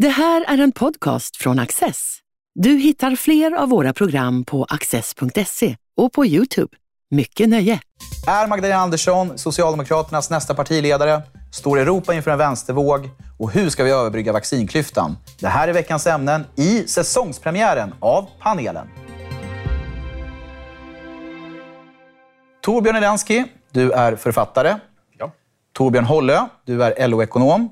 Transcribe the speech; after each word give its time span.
Det 0.00 0.08
här 0.08 0.44
är 0.48 0.58
en 0.58 0.72
podcast 0.72 1.36
från 1.36 1.58
Access. 1.58 2.18
Du 2.54 2.70
hittar 2.70 3.16
fler 3.16 3.52
av 3.52 3.68
våra 3.68 3.92
program 3.92 4.44
på 4.44 4.64
access.se 4.64 5.76
och 5.96 6.12
på 6.12 6.26
Youtube. 6.26 6.76
Mycket 7.10 7.48
nöje! 7.48 7.80
Är 8.26 8.46
Magdalena 8.46 8.80
Andersson 8.80 9.38
Socialdemokraternas 9.38 10.30
nästa 10.30 10.54
partiledare? 10.54 11.22
Står 11.52 11.78
Europa 11.78 12.14
inför 12.14 12.30
en 12.30 12.38
vänstervåg? 12.38 13.08
Och 13.38 13.52
hur 13.52 13.70
ska 13.70 13.84
vi 13.84 13.90
överbrygga 13.90 14.32
vaccinklyftan? 14.32 15.16
Det 15.40 15.48
här 15.48 15.68
är 15.68 15.72
veckans 15.72 16.06
ämnen 16.06 16.44
i 16.56 16.88
säsongspremiären 16.88 17.94
av 18.00 18.26
panelen. 18.38 18.86
Torbjörn 22.62 22.96
Elensky, 22.96 23.44
du 23.72 23.92
är 23.92 24.16
författare. 24.16 24.76
Ja. 25.18 25.32
Torbjörn 25.72 26.04
Hollö, 26.04 26.46
du 26.64 26.84
är 26.84 27.08
LO-ekonom. 27.08 27.68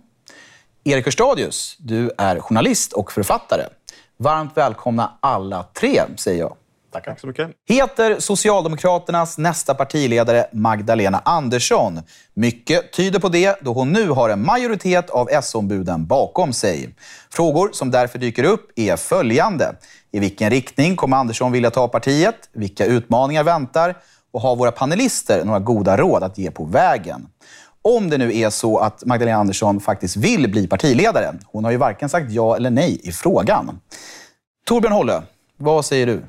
Erik 0.89 1.05
Hörstadius, 1.05 1.77
du 1.79 2.11
är 2.18 2.41
journalist 2.41 2.93
och 2.93 3.12
författare. 3.12 3.62
Varmt 4.16 4.57
välkomna 4.57 5.18
alla 5.21 5.63
tre, 5.63 6.03
säger 6.17 6.40
jag. 6.40 6.57
Tackar 6.93 7.17
så 7.21 7.26
mycket. 7.26 7.50
Heter 7.68 8.21
Socialdemokraternas 8.21 9.39
nästa 9.39 9.75
partiledare 9.75 10.46
Magdalena 10.53 11.22
Andersson? 11.25 12.00
Mycket 12.35 12.93
tyder 12.93 13.18
på 13.18 13.29
det, 13.29 13.58
då 13.61 13.72
hon 13.72 13.93
nu 13.93 14.08
har 14.08 14.29
en 14.29 14.44
majoritet 14.44 15.11
av 15.11 15.29
S-ombuden 15.30 16.07
bakom 16.07 16.53
sig. 16.53 16.94
Frågor 17.30 17.71
som 17.72 17.91
därför 17.91 18.18
dyker 18.18 18.44
upp 18.44 18.71
är 18.77 18.96
följande. 18.96 19.75
I 20.11 20.18
vilken 20.18 20.50
riktning 20.50 20.96
kommer 20.96 21.16
Andersson 21.16 21.52
vilja 21.52 21.71
ta 21.71 21.89
partiet? 21.89 22.49
Vilka 22.52 22.85
utmaningar 22.85 23.44
väntar? 23.44 23.94
Och 24.30 24.41
har 24.41 24.57
våra 24.57 24.72
panelister 24.72 25.44
några 25.44 25.61
goda 25.61 25.96
råd 25.96 26.22
att 26.22 26.39
ge 26.39 26.50
på 26.50 26.64
vägen? 26.64 27.29
Om 27.82 28.11
det 28.11 28.18
nu 28.18 28.39
är 28.39 28.50
så 28.50 28.79
att 28.79 29.05
Magdalena 29.05 29.39
Andersson 29.39 29.81
faktiskt 29.81 30.17
vill 30.17 30.50
bli 30.50 30.67
partiledare. 30.67 31.35
Hon 31.45 31.64
har 31.64 31.71
ju 31.71 31.77
varken 31.77 32.09
sagt 32.09 32.31
ja 32.31 32.56
eller 32.56 32.70
nej 32.70 33.00
i 33.03 33.12
frågan. 33.12 33.81
Torbjörn 34.67 34.92
Hållö, 34.92 35.23
vad 35.56 35.84
säger 35.84 36.06
du? 36.06 36.22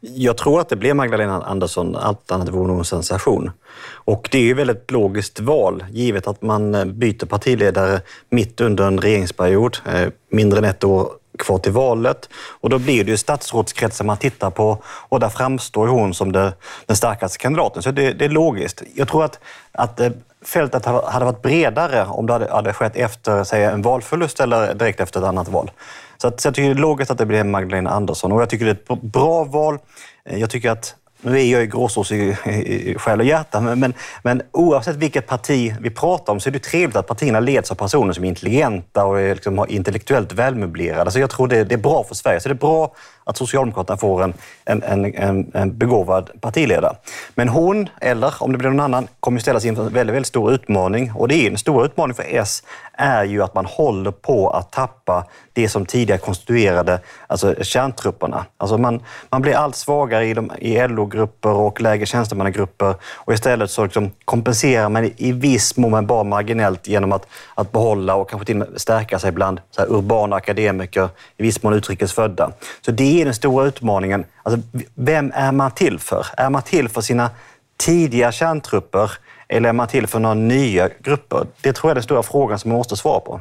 Jag 0.00 0.36
tror 0.36 0.60
att 0.60 0.68
det 0.68 0.76
blir 0.76 0.94
Magdalena 0.94 1.42
Andersson, 1.42 1.96
allt 1.96 2.30
annat 2.30 2.48
vore 2.48 2.68
nog 2.68 2.78
en 2.78 2.84
sensation. 2.84 3.50
Och 3.90 4.28
det 4.32 4.38
är 4.38 4.42
ju 4.42 4.54
väldigt 4.54 4.90
logiskt 4.90 5.40
val, 5.40 5.84
givet 5.90 6.26
att 6.26 6.42
man 6.42 6.74
eh, 6.74 6.84
byter 6.84 7.26
partiledare 7.26 8.00
mitt 8.30 8.60
under 8.60 8.86
en 8.86 8.98
regeringsperiod, 8.98 9.78
eh, 9.86 10.08
mindre 10.30 10.58
än 10.58 10.64
ett 10.64 10.84
år 10.84 11.08
kvar 11.38 11.58
till 11.58 11.72
valet. 11.72 12.28
Och 12.60 12.70
då 12.70 12.78
blir 12.78 13.04
det 13.04 13.10
ju 13.10 13.16
statsrådskretsen 13.16 14.06
man 14.06 14.16
tittar 14.16 14.50
på 14.50 14.82
och 14.84 15.20
där 15.20 15.28
framstår 15.28 15.86
hon 15.86 16.14
som 16.14 16.32
det, 16.32 16.52
den 16.86 16.96
starkaste 16.96 17.38
kandidaten. 17.38 17.82
Så 17.82 17.90
det, 17.90 18.12
det, 18.12 18.24
är 18.24 18.28
logiskt. 18.28 18.82
Jag 18.94 19.08
tror 19.08 19.24
att, 19.24 19.38
att 19.72 20.00
eh, 20.00 20.10
fältet 20.44 20.84
hade 20.84 21.24
varit 21.24 21.42
bredare 21.42 22.06
om 22.06 22.26
det 22.26 22.32
hade, 22.32 22.52
hade 22.52 22.72
skett 22.72 22.96
efter 22.96 23.44
säg, 23.44 23.64
en 23.64 23.82
valförlust 23.82 24.40
eller 24.40 24.74
direkt 24.74 25.00
efter 25.00 25.20
ett 25.20 25.26
annat 25.26 25.48
val. 25.48 25.70
Så, 26.16 26.28
att, 26.28 26.40
så 26.40 26.46
jag 26.46 26.54
tycker 26.54 26.68
det 26.68 26.74
är 26.74 26.80
logiskt 26.80 27.10
att 27.10 27.18
det 27.18 27.26
blir 27.26 27.44
Magdalena 27.44 27.90
Andersson 27.90 28.32
och 28.32 28.42
jag 28.42 28.50
tycker 28.50 28.64
det 28.64 28.70
är 28.70 28.94
ett 28.94 29.02
bra 29.02 29.44
val. 29.44 29.78
Jag 30.24 30.50
tycker 30.50 30.70
att 30.70 30.94
nu 31.20 31.40
är 31.40 31.44
jag 31.44 31.60
ju 31.60 31.66
gråsås 31.66 32.12
i, 32.12 32.36
i, 32.46 32.90
i 32.90 32.94
själ 32.98 33.20
och 33.20 33.26
hjärta, 33.26 33.60
men, 33.60 33.80
men, 33.80 33.94
men, 34.22 34.42
oavsett 34.52 34.96
vilket 34.96 35.26
parti 35.26 35.74
vi 35.80 35.90
pratar 35.90 36.32
om 36.32 36.40
så 36.40 36.48
är 36.48 36.52
det 36.52 36.58
trevligt 36.58 36.96
att 36.96 37.06
partierna 37.06 37.40
leds 37.40 37.70
av 37.70 37.74
personer 37.74 38.12
som 38.12 38.24
är 38.24 38.28
intelligenta 38.28 39.04
och 39.04 39.20
är 39.20 39.34
liksom 39.34 39.66
intellektuellt 39.68 40.32
välmöblerade. 40.32 41.10
Så 41.10 41.18
jag 41.18 41.30
tror 41.30 41.48
det, 41.48 41.64
det, 41.64 41.74
är 41.74 41.78
bra 41.78 42.04
för 42.04 42.14
Sverige. 42.14 42.40
Så 42.40 42.48
det 42.48 42.52
är 42.52 42.56
bra 42.56 42.94
att 43.28 43.36
Socialdemokraterna 43.36 43.96
får 43.96 44.22
en, 44.22 44.34
en, 44.64 44.82
en, 45.14 45.50
en 45.54 45.78
begåvad 45.78 46.30
partiledare. 46.40 46.96
Men 47.34 47.48
hon, 47.48 47.88
eller 48.00 48.34
om 48.40 48.52
det 48.52 48.58
blir 48.58 48.70
någon 48.70 48.80
annan, 48.80 49.08
kommer 49.20 49.40
ställas 49.40 49.64
inför 49.64 49.86
en 49.86 49.92
väldigt, 49.92 50.14
väldigt 50.14 50.28
stor 50.28 50.52
utmaning. 50.52 51.12
Och 51.12 51.28
det 51.28 51.34
är 51.34 51.50
en 51.50 51.58
stor 51.58 51.84
utmaning 51.84 52.14
för 52.14 52.24
S 52.28 52.62
är 52.92 53.24
ju 53.24 53.42
att 53.42 53.54
man 53.54 53.66
håller 53.66 54.10
på 54.10 54.50
att 54.50 54.72
tappa 54.72 55.24
det 55.52 55.68
som 55.68 55.86
tidigare 55.86 56.20
konstituerade 56.20 57.00
alltså 57.26 57.54
kärntrupperna. 57.62 58.46
Alltså 58.56 58.78
man, 58.78 59.02
man 59.30 59.42
blir 59.42 59.54
allt 59.54 59.76
svagare 59.76 60.26
i, 60.26 60.34
de, 60.34 60.52
i 60.58 60.88
LO-grupper 60.88 61.50
och 61.50 61.80
lägre 61.80 62.06
tjänstemannagrupper 62.06 62.94
och 63.14 63.32
istället 63.32 63.70
så 63.70 63.84
liksom 63.84 64.10
kompenserar 64.24 64.88
man 64.88 65.10
i 65.16 65.32
viss 65.32 65.76
mån, 65.76 65.90
men 65.90 66.06
bara 66.06 66.24
marginellt, 66.24 66.88
genom 66.88 67.12
att, 67.12 67.26
att 67.54 67.72
behålla 67.72 68.14
och 68.14 68.30
kanske 68.30 68.46
till 68.46 68.62
och 68.62 68.68
med 68.70 68.80
stärka 68.80 69.18
sig 69.18 69.32
bland 69.32 69.60
så 69.70 69.80
här, 69.80 69.92
urbana 69.92 70.36
akademiker, 70.36 71.08
i 71.36 71.42
viss 71.42 71.62
mån 71.62 71.72
utrikesfödda. 71.72 72.50
Så 72.80 72.90
det 72.90 73.17
är 73.20 73.24
den 73.24 73.34
stora 73.34 73.66
utmaningen. 73.66 74.24
Alltså, 74.42 74.60
vem 74.94 75.32
är 75.34 75.52
man 75.52 75.70
till 75.70 75.98
för? 75.98 76.26
Är 76.36 76.50
man 76.50 76.62
till 76.62 76.88
för 76.88 77.00
sina 77.00 77.30
tidiga 77.76 78.32
kärntrupper 78.32 79.12
eller 79.48 79.68
är 79.68 79.72
man 79.72 79.88
till 79.88 80.06
för 80.06 80.18
några 80.18 80.34
nya 80.34 80.88
grupper? 81.02 81.46
Det 81.60 81.72
tror 81.72 81.88
jag 81.88 81.90
är 81.90 81.94
den 81.94 82.02
stora 82.02 82.22
frågan 82.22 82.58
som 82.58 82.68
man 82.68 82.78
måste 82.78 82.96
svara 82.96 83.20
på. 83.20 83.40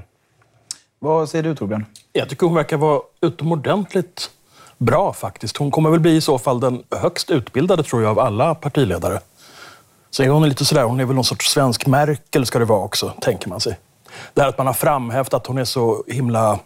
Vad 0.99 1.29
säger 1.29 1.43
du 1.43 1.55
Torbjörn? 1.55 1.85
Jag 2.13 2.29
tycker 2.29 2.45
hon 2.45 2.55
verkar 2.55 2.77
vara 2.77 3.01
utomordentligt 3.21 4.29
bra 4.77 5.13
faktiskt. 5.13 5.57
Hon 5.57 5.71
kommer 5.71 5.89
väl 5.89 5.99
bli 5.99 6.15
i 6.15 6.21
så 6.21 6.39
fall 6.39 6.59
den 6.59 6.83
högst 6.91 7.29
utbildade 7.29 7.83
tror 7.83 8.01
jag 8.01 8.11
av 8.11 8.19
alla 8.19 8.55
partiledare. 8.55 9.19
Sen 10.11 10.25
är 10.25 10.29
hon 10.29 10.49
lite 10.49 10.65
sådär, 10.65 10.83
hon 10.83 10.99
är 10.99 11.05
väl 11.05 11.15
någon 11.15 11.23
sorts 11.23 11.51
svensk 11.51 11.87
Merkel 11.87 12.45
ska 12.45 12.59
det 12.59 12.65
vara 12.65 12.83
också, 12.83 13.13
tänker 13.21 13.49
man 13.49 13.59
sig. 13.59 13.77
Det 14.33 14.41
här 14.41 14.49
att 14.49 14.57
man 14.57 14.67
har 14.67 14.73
framhävt 14.73 15.33
att 15.33 15.47
hon 15.47 15.57
är 15.57 15.65
så 15.65 16.03
himla 16.07 16.59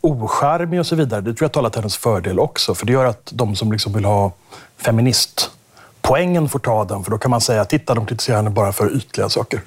ocharmig 0.00 0.80
och 0.80 0.86
så 0.86 0.96
vidare, 0.96 1.20
det 1.20 1.34
tror 1.34 1.44
jag 1.44 1.52
talar 1.52 1.70
till 1.70 1.80
hennes 1.80 1.96
fördel 1.96 2.38
också. 2.38 2.74
För 2.74 2.86
det 2.86 2.92
gör 2.92 3.04
att 3.04 3.30
de 3.34 3.56
som 3.56 3.72
liksom 3.72 3.92
vill 3.92 4.04
ha 4.04 4.32
feministpoängen 4.76 6.48
får 6.48 6.58
ta 6.58 6.84
den, 6.84 7.04
för 7.04 7.10
då 7.10 7.18
kan 7.18 7.30
man 7.30 7.40
säga, 7.40 7.64
titta 7.64 7.94
de 7.94 8.06
kritiserar 8.06 8.36
henne 8.36 8.50
bara 8.50 8.72
för 8.72 8.96
ytliga 8.96 9.28
saker. 9.28 9.60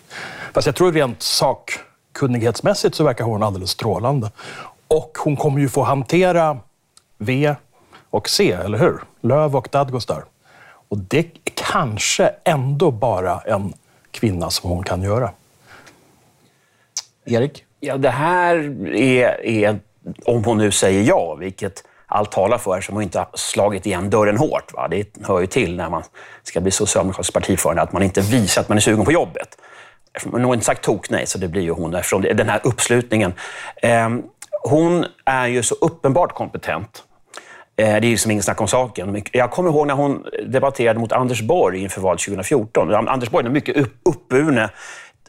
Fast 0.53 0.65
jag 0.65 0.75
tror 0.75 0.91
rent 0.91 1.21
sakkunnighetsmässigt 1.21 2.95
så 2.95 3.03
verkar 3.03 3.25
hon 3.25 3.43
alldeles 3.43 3.69
strålande. 3.69 4.31
Och 4.87 5.17
hon 5.23 5.35
kommer 5.35 5.59
ju 5.59 5.69
få 5.69 5.83
hantera 5.83 6.57
V 7.17 7.55
och 8.09 8.29
C, 8.29 8.51
eller 8.51 8.77
hur? 8.77 8.99
Löv 9.21 9.55
och 9.55 9.67
Dadgostar. 9.71 10.23
Och 10.89 10.97
det 10.97 11.19
är 11.19 11.31
kanske 11.53 12.31
ändå 12.43 12.91
bara 12.91 13.39
en 13.39 13.73
kvinna 14.11 14.49
som 14.49 14.69
hon 14.69 14.83
kan 14.83 15.01
göra. 15.01 15.31
Erik? 17.25 17.63
Ja, 17.79 17.97
det 17.97 18.09
här 18.09 18.55
är, 18.95 19.45
är 19.45 19.79
om 20.25 20.43
hon 20.43 20.57
nu 20.57 20.71
säger 20.71 21.03
ja, 21.03 21.35
vilket 21.35 21.83
allt 22.07 22.31
talar 22.31 22.57
för, 22.57 22.81
som 22.81 22.95
hon 22.95 23.03
inte 23.03 23.19
har 23.19 23.27
slagit 23.33 23.85
igen 23.85 24.09
dörren 24.09 24.37
hårt. 24.37 24.73
Va? 24.73 24.87
Det 24.87 25.07
hör 25.27 25.39
ju 25.39 25.47
till 25.47 25.75
när 25.75 25.89
man 25.89 26.03
ska 26.43 26.61
bli 26.61 26.71
socialdemokratisk 26.71 27.33
partiförande, 27.33 27.81
att 27.81 27.93
man 27.93 28.03
inte 28.03 28.21
visar 28.21 28.61
att 28.61 28.69
man 28.69 28.77
är 28.77 28.81
sugen 28.81 29.05
på 29.05 29.11
jobbet. 29.11 29.57
Hon 30.31 30.43
har 30.43 30.53
inte 30.53 30.65
sagt 30.65 30.83
tok 30.83 31.09
nej, 31.09 31.27
så 31.27 31.37
det 31.37 31.47
blir 31.47 31.61
ju 31.61 31.71
hon 31.71 31.95
eftersom 31.95 32.21
den 32.21 32.49
här 32.49 32.61
uppslutningen. 32.63 33.33
Ehm, 33.81 34.23
hon 34.63 35.05
är 35.25 35.47
ju 35.47 35.63
så 35.63 35.75
uppenbart 35.75 36.33
kompetent. 36.33 37.03
Eh, 37.77 37.85
det 37.85 38.07
är 38.07 38.09
ju 38.09 38.17
som 38.17 38.31
ingen 38.31 38.43
snack 38.43 38.61
om 38.61 38.67
saken. 38.67 39.23
Jag 39.31 39.51
kommer 39.51 39.69
ihåg 39.69 39.87
när 39.87 39.93
hon 39.93 40.25
debatterade 40.47 40.99
mot 40.99 41.11
Anders 41.11 41.41
Borg 41.41 41.83
inför 41.83 42.01
valet 42.01 42.21
2014. 42.21 42.93
Anders 43.07 43.29
Borg 43.29 43.45
är 43.45 43.49
mycket 43.49 43.87
uppburne 44.03 44.69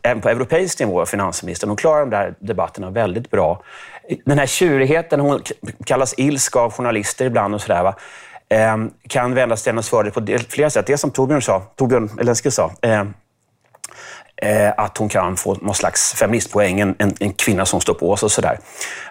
även 0.03 0.22
på 0.22 0.28
europeisk 0.28 0.81
nivå, 0.81 1.06
finansministern. 1.06 1.70
Hon 1.70 1.76
klarar 1.76 2.00
de 2.00 2.10
där 2.10 2.34
debatterna 2.41 2.91
väldigt 2.91 3.31
bra. 3.31 3.62
Den 4.25 4.39
här 4.39 4.47
tjurigheten, 4.47 5.21
hon 5.21 5.43
kallas 5.84 6.15
ilska 6.17 6.59
av 6.61 6.72
journalister 6.72 7.25
ibland 7.25 7.55
och 7.55 7.61
sådär, 7.61 7.94
ehm, 8.49 8.91
kan 9.09 9.34
vändas 9.34 9.62
till 9.62 9.72
hennes 9.72 9.89
fördel 9.89 10.12
på 10.12 10.27
flera 10.49 10.71
sätt. 10.71 10.87
Det 10.87 10.99
som 10.99 11.11
Torbjörn 11.11 11.43
sa, 11.43 11.61
Torbjörn 11.77 12.11
Elensky 12.21 12.50
sa, 12.50 12.72
ehm, 12.83 13.15
eh, 14.37 14.72
att 14.77 14.99
hon 14.99 15.09
kan 15.09 15.37
få 15.37 15.55
någon 15.55 15.75
slags 15.75 16.15
feministpoäng, 16.15 16.81
en, 16.81 16.94
en, 16.99 17.15
en 17.21 17.33
kvinna 17.33 17.67
som 17.67 17.81
står 17.81 17.94
på 17.94 18.17
sig 18.17 18.27
och 18.27 18.33
sådär. 18.33 18.59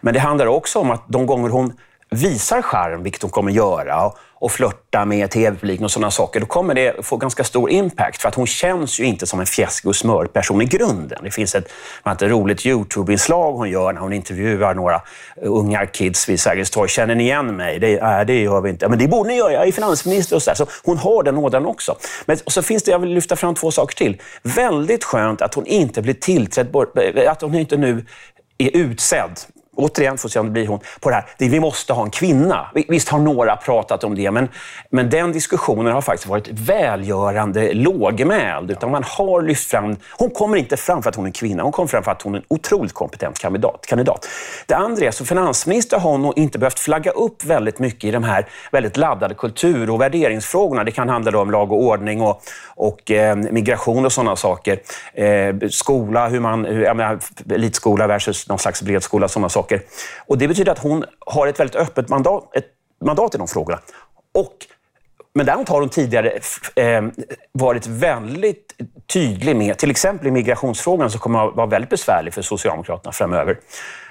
Men 0.02 0.14
det 0.14 0.20
handlar 0.20 0.46
också 0.46 0.80
om 0.80 0.92
att 0.92 1.04
de 1.08 1.26
gånger 1.26 1.50
hon 1.50 1.74
visar 2.10 2.62
charm, 2.62 3.04
vilket 3.04 3.22
hon 3.22 3.32
kommer 3.32 3.52
göra, 3.52 4.12
och 4.46 4.52
flörta 4.52 5.06
med 5.06 5.32
tv-publiken 5.32 5.86
och 5.86 5.92
sådana 5.92 6.12
saker, 6.12 6.40
då 6.40 6.46
kommer 6.46 6.74
det 6.74 7.06
få 7.06 7.18
ganska 7.18 7.44
stor 7.44 7.70
impact. 7.70 8.22
För 8.22 8.30
att 8.30 8.36
hon 8.36 8.48
känns 8.48 9.00
ju 9.00 9.04
inte 9.04 9.28
som 9.28 9.40
en 9.40 9.46
fjäskig 9.46 9.90
och 9.90 9.96
smörperson 9.96 10.62
i 10.62 10.66
grunden. 10.66 11.20
Det 11.24 11.32
finns 11.32 11.56
ett, 11.56 11.72
ett 12.06 12.22
roligt 12.22 12.66
YouTube-inslag 12.66 13.54
hon 13.54 13.70
gör 13.70 13.94
när 13.94 14.02
hon 14.02 14.14
intervjuar 14.14 14.74
några 14.74 14.96
eh, 14.96 15.02
unga 15.42 15.86
kids 15.86 16.30
vid 16.30 16.40
Sergels 16.40 16.70
torg. 16.70 16.90
Känner 16.90 17.16
ni 17.16 17.24
igen 17.24 17.56
mig? 17.56 17.80
Det, 17.80 17.94
äh, 17.94 18.22
det 18.22 18.42
gör 18.42 18.62
vi 18.62 18.70
inte. 18.70 18.90
Men 18.90 19.00
det 19.00 19.08
borde 19.08 19.30
ni 19.30 19.38
göra, 19.38 19.52
jag 19.52 19.68
är 19.68 19.72
finansminister 19.72 20.36
och 20.36 20.44
så, 20.44 20.56
så 20.56 20.68
hon 20.84 20.98
har 20.98 21.24
den 21.24 21.38
ådran 21.38 21.66
också. 21.66 21.96
Men 22.26 22.38
och 22.46 22.52
så 22.52 22.62
finns 22.62 22.84
det, 22.84 22.92
jag 22.92 23.00
vill 23.00 23.14
lyfta 23.14 23.36
fram 23.36 23.56
två 23.56 23.72
saker 23.72 23.96
till. 23.96 24.22
Väldigt 24.44 25.04
skönt 25.04 25.42
att 25.42 25.54
hon 25.54 25.66
inte 25.66 26.02
blir 26.02 26.14
tillträdd, 26.14 26.76
eh, 26.76 27.32
att 27.32 27.42
hon 27.42 27.56
inte 27.56 27.78
nu 27.78 28.06
är 28.58 28.78
utsedd 28.78 29.40
återigen, 29.76 30.18
får 30.18 30.30
se 30.30 30.40
om 30.40 30.46
det 30.46 30.52
blir 30.52 30.68
hon, 30.68 30.80
på 31.00 31.10
det 31.10 31.16
här, 31.16 31.26
det, 31.38 31.50
vi 31.50 31.60
måste 31.60 31.94
ha 31.94 32.04
en 32.04 32.10
kvinna. 32.10 32.68
Visst 32.88 33.10
har 33.10 33.20
några 33.20 33.56
pratat 33.56 34.04
om 34.04 34.16
det, 34.16 34.32
men, 34.32 34.50
men 34.90 35.10
den 35.10 35.32
diskussionen 35.32 35.94
har 35.94 36.02
faktiskt 36.02 36.28
varit 36.28 36.48
välgörande 36.52 37.74
lågmäld. 37.74 38.72
Utan 38.72 38.92
man 38.92 39.04
har 39.04 39.42
lyft 39.42 39.70
fram, 39.70 39.96
hon 40.12 40.30
kommer 40.30 40.58
inte 40.58 40.78
fram 40.78 41.04
för 41.04 41.10
att 41.10 41.16
hon 41.16 41.26
är 41.26 41.32
kvinna, 41.32 41.64
hon 41.64 41.72
kommer 41.72 41.88
fram 41.88 42.04
för 42.04 42.12
att 42.12 42.22
hon 42.22 42.36
är 42.36 42.38
en 42.38 42.46
otroligt 42.48 42.94
kompetent 42.94 43.40
kandidat. 43.40 43.86
kandidat. 43.88 44.28
Det 44.66 44.76
andra 44.76 45.06
är, 45.06 45.12
som 45.12 45.26
finansminister 45.26 46.00
har 46.00 46.12
hon 46.12 46.22
nog 46.22 46.38
inte 46.38 46.60
behövt 46.60 46.80
flagga 46.80 47.12
upp 47.12 47.46
väldigt 47.46 47.80
mycket 47.80 48.04
i 48.04 48.12
de 48.12 48.24
här 48.24 48.48
väldigt 48.72 48.98
laddade 48.98 49.36
kultur 49.36 49.90
och 49.90 50.02
värderingsfrågorna. 50.02 50.84
Det 50.84 50.92
kan 50.92 51.10
handla 51.10 51.40
om 51.40 51.52
lag 51.52 51.72
och 51.72 51.84
ordning 51.84 52.22
och, 52.22 52.42
och 52.76 53.12
eh, 53.12 53.36
migration 53.36 54.06
och 54.06 54.12
sådana 54.12 54.36
saker. 54.36 54.80
Eh, 55.14 55.70
skola, 55.70 56.28
hur 56.28 56.40
man, 56.40 56.66
hur, 56.66 56.94
menar, 56.94 57.20
elitskola 57.50 58.08
versus 58.08 58.50
någon 58.50 58.60
slags 58.60 58.82
bredskola 58.82 59.28
sådana 59.28 59.50
saker 59.50 59.65
saker. 59.66 59.82
Och 60.28 60.38
Det 60.38 60.48
betyder 60.48 60.72
att 60.72 60.80
hon 60.80 61.06
har 61.20 61.48
ett 61.48 61.60
väldigt 61.60 61.76
öppet 61.76 62.10
mandat, 62.10 62.56
ett 62.56 62.66
mandat 63.06 63.36
i 63.36 63.38
de 63.38 63.48
frågorna. 63.48 63.80
Och 64.34 64.56
men 65.38 65.46
däremot 65.46 65.70
har 65.70 65.80
hon 65.80 65.90
tidigare 65.90 66.40
eh, 66.76 67.04
varit 67.52 67.88
väldigt 67.88 68.74
tydlig 69.14 69.56
med, 69.56 69.78
till 69.78 69.92
exempel 69.92 70.28
i 70.28 70.32
migrationsfrågan 70.32 71.12
som 71.12 71.20
kommer 71.20 71.48
att 71.48 71.56
vara 71.56 71.68
väldigt 71.68 71.90
besvärlig 71.90 72.34
för 72.34 72.42
Socialdemokraterna 72.42 73.12
framöver. 73.12 73.58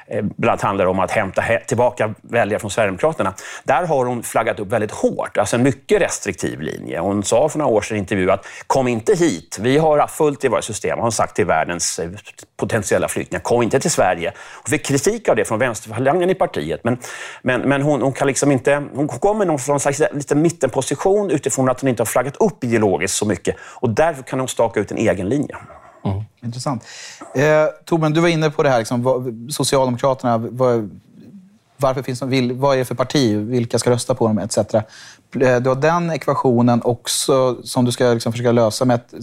Eh, 0.07 0.23
bland 0.23 0.51
annat 0.51 0.63
handlar 0.63 0.87
om 0.87 0.99
att 0.99 1.11
hämta 1.11 1.43
tillbaka 1.67 2.15
väljare 2.23 2.61
från 2.61 2.71
Sverigedemokraterna. 2.71 3.35
Där 3.65 3.87
har 3.87 4.05
hon 4.05 4.23
flaggat 4.23 4.61
upp 4.61 4.73
väldigt 4.73 4.91
hårt, 4.91 5.39
alltså 5.39 5.57
en 5.57 5.63
mycket 5.63 6.03
restriktiv 6.03 6.61
linje. 6.61 6.99
Hon 6.99 7.23
sa 7.23 7.49
för 7.49 7.59
några 7.59 7.73
år 7.73 7.81
sedan 7.81 7.97
i 7.97 8.01
intervju 8.01 8.31
att 8.31 8.47
kom 8.67 8.89
inte 8.89 9.15
hit, 9.15 9.59
vi 9.61 9.79
har 9.79 10.07
fullt 10.07 10.45
i 10.45 10.49
våra 10.49 10.63
system, 10.63 10.99
har 10.99 11.03
hon 11.03 11.13
sagt 11.13 11.37
till 11.37 11.47
världens 11.47 11.99
eh, 11.99 12.11
potentiella 12.57 13.09
flyktingar. 13.09 13.41
Kom 13.41 13.63
inte 13.63 13.81
till 13.81 13.91
Sverige. 13.91 14.33
Hon 14.65 14.71
fick 14.71 14.87
kritik 14.87 15.29
av 15.29 15.37
det 15.37 15.45
från 15.45 15.59
vänsterfalangen 15.59 16.31
i 16.31 16.35
partiet, 16.35 16.81
men, 16.85 16.99
men, 17.43 17.61
men 17.61 17.83
hon, 17.83 18.03
hon, 18.03 18.13
kan 18.13 18.27
liksom 18.27 18.53
inte... 18.53 18.83
Hon 18.95 19.09
kommer 19.09 19.47
någon 19.47 19.59
från 19.59 19.81
slags 19.81 20.03
lite 20.13 20.35
mittenposition 20.35 21.31
utifrån 21.31 21.69
att 21.69 21.81
hon 21.81 21.91
inte 21.91 22.01
har 22.01 22.07
flaggat 22.07 22.37
upp 22.37 22.65
ideologiskt 22.65 23.17
så 23.17 23.27
mycket 23.27 23.57
och 23.61 23.91
därför 23.91 24.23
kan 24.23 24.39
hon 24.39 24.49
staka 24.49 24.81
ut 24.81 24.91
en 24.91 24.99
egen 24.99 25.29
linje. 25.29 25.57
Intressant. 26.45 26.85
Eh, 27.35 27.67
Torbjörn, 27.85 28.13
du 28.13 28.21
var 28.21 28.29
inne 28.29 28.51
på 28.51 28.63
det 28.63 28.71
här. 28.71 28.79
Liksom, 28.79 29.03
vad, 29.03 29.49
Socialdemokraterna, 29.51 30.39
vad, 30.39 30.91
varför 31.77 32.03
finns 32.03 32.21
de, 32.21 32.31
vil, 32.31 32.53
vad 32.53 32.75
är 32.75 32.79
det 32.79 32.85
för 32.85 32.95
parti? 32.95 33.37
Vilka 33.37 33.79
ska 33.79 33.91
rösta 33.91 34.15
på 34.15 34.27
dem? 34.27 34.39
Etc. 34.39 34.59
Eh, 34.59 34.83
du 35.33 35.69
har 35.69 35.75
den 35.75 36.11
ekvationen 36.11 36.83
också 36.85 37.57
som 37.63 37.85
du 37.85 37.93
ska 37.93 38.05
liksom 38.05 38.33
försöka 38.33 38.53
lösa 38.53 38.85
med, 38.85 38.95
ett, 38.95 39.15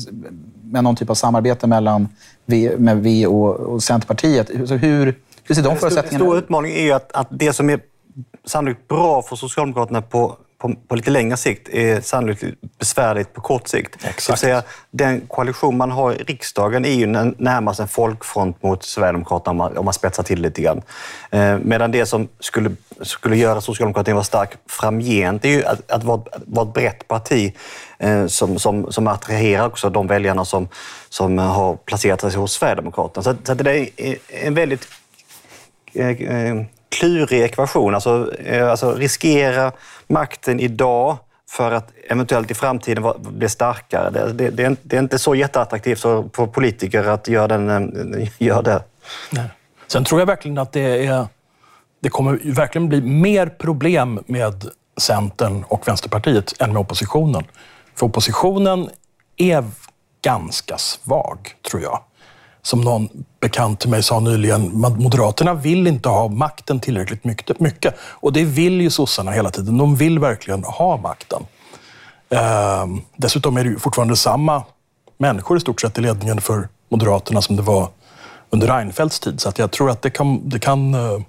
med 0.63 0.83
någon 0.83 0.95
typ 0.95 1.09
av 1.09 1.15
samarbete 1.15 1.67
mellan 1.67 2.09
v, 2.45 2.71
med 2.77 3.03
V 3.03 3.27
och, 3.27 3.59
och 3.59 3.83
Centerpartiet. 3.83 4.47
Så 4.65 4.75
hur, 4.75 5.19
hur 5.43 5.55
ser 5.55 5.63
de 5.63 5.77
förutsättningarna 5.77 6.05
ut? 6.07 6.13
En 6.13 6.19
stor 6.19 6.37
utmaning 6.37 6.71
är 6.71 6.93
att, 6.93 7.11
att 7.11 7.27
det 7.29 7.53
som 7.53 7.69
är 7.69 7.79
sannolikt 8.45 8.87
bra 8.87 9.21
för 9.21 9.35
Socialdemokraterna 9.35 10.01
på 10.01 10.37
på, 10.61 10.75
på, 10.87 10.95
lite 10.95 11.11
längre 11.11 11.37
sikt 11.37 11.69
är 11.69 12.01
sannolikt 12.01 12.43
besvärligt 12.79 13.33
på 13.33 13.41
kort 13.41 13.67
sikt. 13.67 14.05
Exakt. 14.05 14.39
Säga, 14.39 14.63
den 14.91 15.21
koalition 15.27 15.77
man 15.77 15.91
har 15.91 16.13
i 16.13 16.23
riksdagen 16.23 16.85
är 16.85 16.93
ju 16.93 17.05
närmast 17.37 17.79
en 17.79 17.87
folkfront 17.87 18.63
mot 18.63 18.83
Sverigedemokraterna 18.83 19.51
om 19.51 19.57
man, 19.57 19.77
om 19.77 19.85
man 19.85 19.93
spetsar 19.93 20.23
till 20.23 20.41
lite 20.41 20.61
grann. 20.61 20.81
Eh, 21.31 21.57
medan 21.57 21.91
det 21.91 22.05
som 22.05 22.27
skulle, 22.39 22.71
skulle 23.01 23.37
göra 23.37 23.61
Socialdemokraterna 23.61 24.15
vara 24.15 24.23
stark 24.23 24.49
framgent 24.69 25.45
är 25.45 25.49
ju 25.49 25.65
att, 25.65 25.91
att 25.91 26.03
vara, 26.03 26.21
vara 26.45 26.67
ett 26.67 26.73
brett 26.73 27.07
parti 27.07 27.53
eh, 27.99 28.27
som, 28.27 28.59
som, 28.59 28.91
som 28.91 29.07
attraherar 29.07 29.67
också 29.67 29.89
de 29.89 30.07
väljarna 30.07 30.45
som, 30.45 30.67
som 31.09 31.37
har 31.37 31.75
placerat 31.75 32.21
sig 32.21 32.35
hos 32.35 32.53
Sverigedemokraterna. 32.53 33.23
Så, 33.23 33.35
så 33.43 33.53
det 33.53 33.89
är 33.97 34.17
en 34.27 34.53
väldigt 34.53 34.87
eh, 35.93 36.09
eh 36.09 36.65
klurig 36.91 37.41
ekvation. 37.41 37.95
Alltså, 37.95 38.35
eh, 38.39 38.71
alltså 38.71 38.93
riskera 38.93 39.71
makten 40.07 40.59
idag 40.59 41.17
för 41.49 41.71
att 41.71 41.91
eventuellt 42.09 42.51
i 42.51 42.53
framtiden 42.53 43.13
bli 43.19 43.49
starkare. 43.49 44.09
Det, 44.09 44.33
det, 44.33 44.49
det, 44.49 44.63
är, 44.63 44.75
det 44.83 44.95
är 44.95 44.99
inte 44.99 45.19
så 45.19 45.35
jätteattraktivt 45.35 45.99
för 45.99 46.47
politiker 46.47 47.03
att 47.03 47.27
göra, 47.27 47.47
den, 47.47 48.13
eh, 48.13 48.29
göra 48.37 48.61
det. 48.61 48.83
Nej. 49.29 49.49
Sen 49.87 50.03
tror 50.03 50.21
jag 50.21 50.25
verkligen 50.25 50.57
att 50.57 50.71
det, 50.71 51.05
är, 51.05 51.27
det 51.99 52.09
kommer 52.09 52.39
verkligen 52.43 52.89
bli 52.89 53.01
mer 53.01 53.47
problem 53.47 54.19
med 54.25 54.65
Centern 54.97 55.63
och 55.67 55.87
Vänsterpartiet 55.87 56.61
än 56.61 56.73
med 56.73 56.79
oppositionen. 56.79 57.43
För 57.95 58.05
oppositionen 58.05 58.89
är 59.37 59.63
ganska 60.21 60.77
svag, 60.77 61.55
tror 61.71 61.81
jag 61.81 61.99
som 62.61 62.81
någon 62.81 63.09
bekant 63.39 63.79
till 63.79 63.89
mig 63.89 64.03
sa 64.03 64.19
nyligen, 64.19 64.71
Moderaterna 64.79 65.53
vill 65.53 65.87
inte 65.87 66.09
ha 66.09 66.27
makten 66.27 66.79
tillräckligt 66.79 67.23
mycket. 67.59 67.95
Och 68.01 68.33
det 68.33 68.43
vill 68.43 68.81
ju 68.81 68.89
sossarna 68.89 69.31
hela 69.31 69.49
tiden. 69.49 69.77
De 69.77 69.95
vill 69.95 70.19
verkligen 70.19 70.63
ha 70.63 70.97
makten. 70.97 71.43
Ehm, 72.29 73.01
dessutom 73.15 73.57
är 73.57 73.63
det 73.63 73.69
ju 73.69 73.79
fortfarande 73.79 74.15
samma 74.15 74.63
människor 75.17 75.57
i 75.57 75.59
stort 75.59 75.81
sett 75.81 75.97
i 75.97 76.01
ledningen 76.01 76.41
för 76.41 76.67
Moderaterna 76.89 77.41
som 77.41 77.55
det 77.55 77.61
var 77.61 77.89
under 78.49 78.67
Reinfeldts 78.67 79.19
tid. 79.19 79.41
Så 79.41 79.49
att 79.49 79.59
jag 79.59 79.71
tror 79.71 79.89
att 79.89 80.01
det 80.01 80.09
kan, 80.09 80.49
det 80.49 80.59
kan 80.59 80.93
eh, 80.93 81.19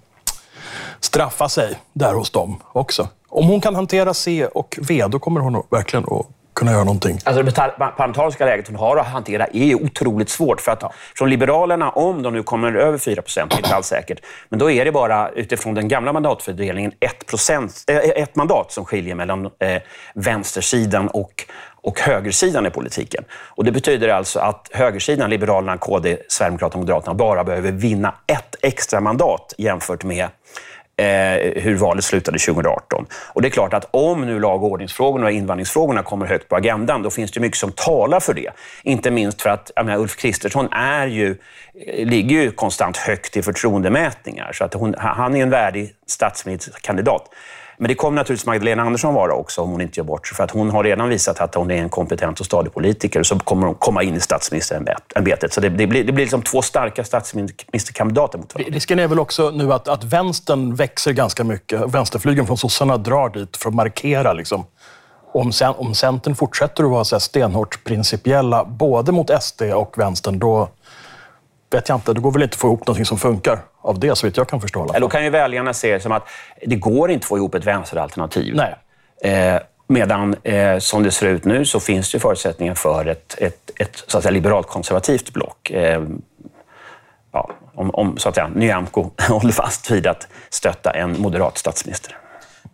straffa 1.00 1.49
sig 1.49 1.78
där 1.93 2.14
hos 2.14 2.31
dem 2.31 2.61
också. 2.73 3.08
Om 3.28 3.46
hon 3.46 3.61
kan 3.61 3.75
hantera 3.75 4.14
C 4.14 4.46
och 4.46 4.78
V, 4.82 5.06
då 5.08 5.19
kommer 5.19 5.40
hon 5.40 5.62
verkligen 5.70 6.05
att 6.05 6.26
kunna 6.54 6.72
göra 6.72 6.84
någonting? 6.84 7.19
Alltså 7.25 7.43
det 7.43 7.52
parlamentariska 7.52 8.44
läget 8.44 8.66
hon 8.66 8.76
har 8.76 8.96
att 8.96 9.06
hantera 9.06 9.46
är 9.52 9.75
otroligt 9.75 10.28
svårt. 10.28 10.60
För 10.60 10.72
att 10.72 10.94
från 11.16 11.31
Liberalerna, 11.31 11.90
om 11.90 12.22
de 12.22 12.32
nu 12.32 12.43
kommer 12.43 12.72
över 12.72 12.99
4 12.99 13.22
procent, 13.22 13.56
inte 13.56 13.75
alls 13.75 13.87
säkert, 13.87 14.20
men 14.49 14.58
då 14.58 14.70
är 14.70 14.84
det 14.84 14.93
bara 14.93 15.28
utifrån 15.28 15.75
den 15.75 15.88
gamla 15.88 16.12
mandatfördelningen 16.12 16.93
1, 17.00 17.26
procent, 17.26 17.84
äh, 17.87 17.96
ett 17.96 18.37
mandat 18.37 18.72
som 18.72 18.84
skiljer 18.84 19.14
mellan 19.14 19.44
äh, 19.44 19.82
vänstersidan 20.14 21.08
och 21.08 21.44
och 21.84 22.00
högersidan 22.00 22.66
i 22.66 22.70
politiken. 22.70 23.25
Och 23.49 23.64
Det 23.64 23.72
betyder 23.72 24.08
alltså 24.08 24.38
att 24.38 24.69
högersidan, 24.72 25.31
Liberalerna, 25.31 25.76
KD, 25.76 26.16
Sverigedemokraterna 26.28 26.81
och 26.81 26.87
Moderaterna, 26.87 27.14
bara 27.14 27.44
behöver 27.44 27.72
vinna 27.72 28.14
ett 28.26 28.56
extra 28.62 29.00
mandat 29.00 29.54
jämfört 29.58 30.04
med 30.04 30.28
eh, 30.96 31.62
hur 31.62 31.74
valet 31.74 32.04
slutade 32.04 32.38
2018. 32.38 33.06
Och 33.32 33.42
det 33.42 33.48
är 33.48 33.50
klart 33.50 33.74
att 33.74 33.88
om 33.90 34.26
nu 34.26 34.40
lag 34.40 34.62
och 34.62 34.70
ordningsfrågorna 34.70 35.26
och 35.26 35.32
invandringsfrågorna 35.32 36.02
kommer 36.02 36.26
högt 36.26 36.48
på 36.48 36.56
agendan, 36.56 37.02
då 37.02 37.10
finns 37.10 37.30
det 37.30 37.40
mycket 37.40 37.58
som 37.58 37.72
talar 37.72 38.20
för 38.20 38.34
det. 38.34 38.50
Inte 38.82 39.10
minst 39.10 39.42
för 39.42 39.50
att 39.50 39.70
menar, 39.76 39.98
Ulf 39.98 40.16
Kristersson 40.16 40.68
är 40.72 41.06
ju, 41.06 41.36
eh, 41.86 42.06
ligger 42.06 42.42
ju 42.42 42.50
konstant 42.50 42.96
högt 42.96 43.36
i 43.36 43.42
förtroendemätningar. 43.42 44.52
Så 44.52 44.64
att 44.64 44.74
hon, 44.74 44.94
han 44.98 45.36
är 45.36 45.42
en 45.42 45.50
värdig 45.50 45.94
statsministerkandidat. 46.06 47.30
Men 47.78 47.88
det 47.88 47.94
kommer 47.94 48.16
naturligtvis 48.16 48.46
Magdalena 48.46 48.82
Andersson 48.82 49.14
vara 49.14 49.34
också 49.34 49.60
om 49.60 49.70
hon 49.70 49.80
inte 49.80 50.00
gör 50.00 50.04
bort 50.04 50.26
sig. 50.26 50.36
För 50.36 50.44
att 50.44 50.50
hon 50.50 50.70
har 50.70 50.84
redan 50.84 51.08
visat 51.08 51.40
att 51.40 51.54
hon 51.54 51.70
är 51.70 51.76
en 51.76 51.88
kompetent 51.88 52.40
och 52.40 52.46
stadig 52.46 52.74
politiker 52.74 53.22
så 53.22 53.38
kommer 53.38 53.66
hon 53.66 53.74
komma 53.74 54.02
in 54.02 54.14
i 54.14 54.20
statsministerämbetet. 54.20 55.52
Så 55.52 55.60
det, 55.60 55.69
det, 55.69 55.86
blir, 55.86 56.04
det 56.04 56.12
blir 56.12 56.24
liksom 56.24 56.42
två 56.42 56.62
starka 56.62 57.04
statsministerkandidater 57.04 58.38
mot 58.38 58.54
varandra. 58.54 58.74
Risken 58.74 58.98
är 58.98 59.08
väl 59.08 59.19
också 59.19 59.50
nu 59.50 59.72
att, 59.72 59.88
att 59.88 60.04
vänstern 60.04 60.74
växer 60.74 61.12
ganska 61.12 61.44
mycket. 61.44 61.94
Vänsterflygen 61.94 62.46
från 62.46 62.56
sossarna 62.56 62.96
drar 62.96 63.28
dit 63.28 63.56
för 63.56 63.69
att 63.69 63.75
markera 63.75 64.32
liksom, 64.32 64.64
om, 65.32 65.52
sen, 65.52 65.75
om 65.76 65.94
Centern 65.94 66.34
fortsätter 66.34 66.84
att 66.84 66.90
vara 66.90 67.04
så 67.04 67.20
stenhårt 67.20 67.84
principiella 67.84 68.64
både 68.64 69.12
mot 69.12 69.42
SD 69.42 69.62
och 69.62 69.98
vänstern, 69.98 70.38
då 70.38 70.68
vet 71.74 71.88
jag 71.88 71.96
inte. 71.96 72.12
Det 72.12 72.20
går 72.20 72.32
väl 72.32 72.42
inte 72.42 72.54
att 72.54 72.60
få 72.60 72.66
ihop 72.66 72.86
någonting 72.86 73.04
som 73.04 73.19
funkar 73.19 73.58
av 73.80 73.98
det, 73.98 74.16
så 74.16 74.26
vitt 74.26 74.36
jag 74.36 74.48
kan 74.48 74.60
förstå. 74.60 74.94
Då 75.00 75.08
kan 75.08 75.24
ju 75.24 75.30
väljarna 75.30 75.74
se 75.74 75.92
det 75.92 76.00
som 76.00 76.12
att 76.12 76.28
det 76.66 76.76
går 76.76 77.10
inte 77.10 77.24
att 77.24 77.28
få 77.28 77.36
ihop 77.36 77.54
ett 77.54 77.64
vänsteralternativ. 77.64 78.54
Nej. 78.54 78.75
Eh, 79.32 79.61
medan 79.87 80.37
eh, 80.42 80.78
som 80.78 81.02
det 81.02 81.11
ser 81.11 81.26
ut 81.26 81.44
nu 81.44 81.64
så 81.64 81.80
finns 81.80 82.12
det 82.12 82.18
förutsättningar 82.18 82.75
för 82.75 83.06
ett, 83.06 83.35
ett, 83.38 83.70
ett 83.78 84.04
så 84.06 84.18
att 84.18 84.25
säga, 84.25 84.32
liberalt 84.32 84.66
konservativt 84.66 85.32
block. 85.32 85.70
Eh, 85.70 86.02
ja, 87.32 87.50
om, 87.75 87.90
om 87.90 88.18
så 88.18 88.28
att 88.28 88.35
säga, 88.35 88.49
Nyamko 88.49 89.11
håller 89.28 89.52
fast 89.52 89.90
vid 89.90 90.06
att 90.06 90.28
stötta 90.50 90.90
en 90.90 91.20
moderat 91.20 91.58
statsminister. 91.58 92.18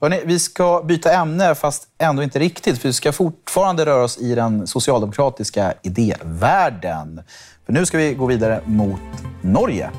Hörrni, 0.00 0.22
vi 0.24 0.38
ska 0.38 0.82
byta 0.82 1.12
ämne, 1.12 1.54
fast 1.54 1.88
ändå 1.98 2.22
inte 2.22 2.38
riktigt. 2.38 2.78
För 2.78 2.88
vi 2.88 2.92
ska 2.92 3.12
fortfarande 3.12 3.86
röra 3.86 4.04
oss 4.04 4.18
i 4.18 4.34
den 4.34 4.66
socialdemokratiska 4.66 5.74
idévärlden. 5.82 7.22
För 7.68 7.72
nu 7.72 7.86
ska 7.86 7.98
vi 7.98 8.14
gå 8.14 8.26
vidare 8.26 8.62
mot 8.66 9.00
Norge. 9.42 9.90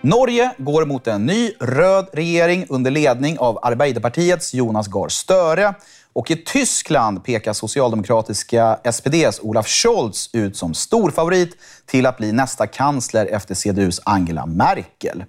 Norge 0.00 0.54
går 0.58 0.84
mot 0.84 1.06
en 1.06 1.26
ny 1.26 1.52
röd 1.60 2.08
regering 2.12 2.66
under 2.68 2.90
ledning 2.90 3.38
av 3.38 3.58
Arbeiderpartiets 3.62 4.54
Jonas 4.54 4.88
Gahr 4.88 5.08
Støre. 5.08 5.74
Och 6.12 6.30
i 6.30 6.36
Tyskland 6.36 7.24
pekar 7.24 7.52
socialdemokratiska 7.52 8.78
SPDs 8.92 9.40
Olaf 9.42 9.66
Scholz 9.68 10.30
ut 10.32 10.56
som 10.56 10.74
storfavorit 10.74 11.56
till 11.86 12.06
att 12.06 12.16
bli 12.16 12.32
nästa 12.32 12.66
kansler 12.66 13.26
efter 13.26 13.54
CDUs 13.54 14.00
Angela 14.04 14.46
Merkel. 14.46 15.24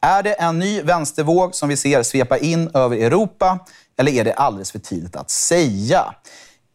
Är 0.00 0.22
det 0.22 0.32
en 0.32 0.58
ny 0.58 0.82
vänstervåg 0.82 1.54
som 1.54 1.68
vi 1.68 1.76
ser 1.76 2.02
svepa 2.02 2.38
in 2.38 2.70
över 2.74 2.96
Europa 2.96 3.58
eller 3.96 4.12
är 4.12 4.24
det 4.24 4.32
alldeles 4.32 4.72
för 4.72 4.78
tidigt 4.78 5.16
att 5.16 5.30
säga? 5.30 6.14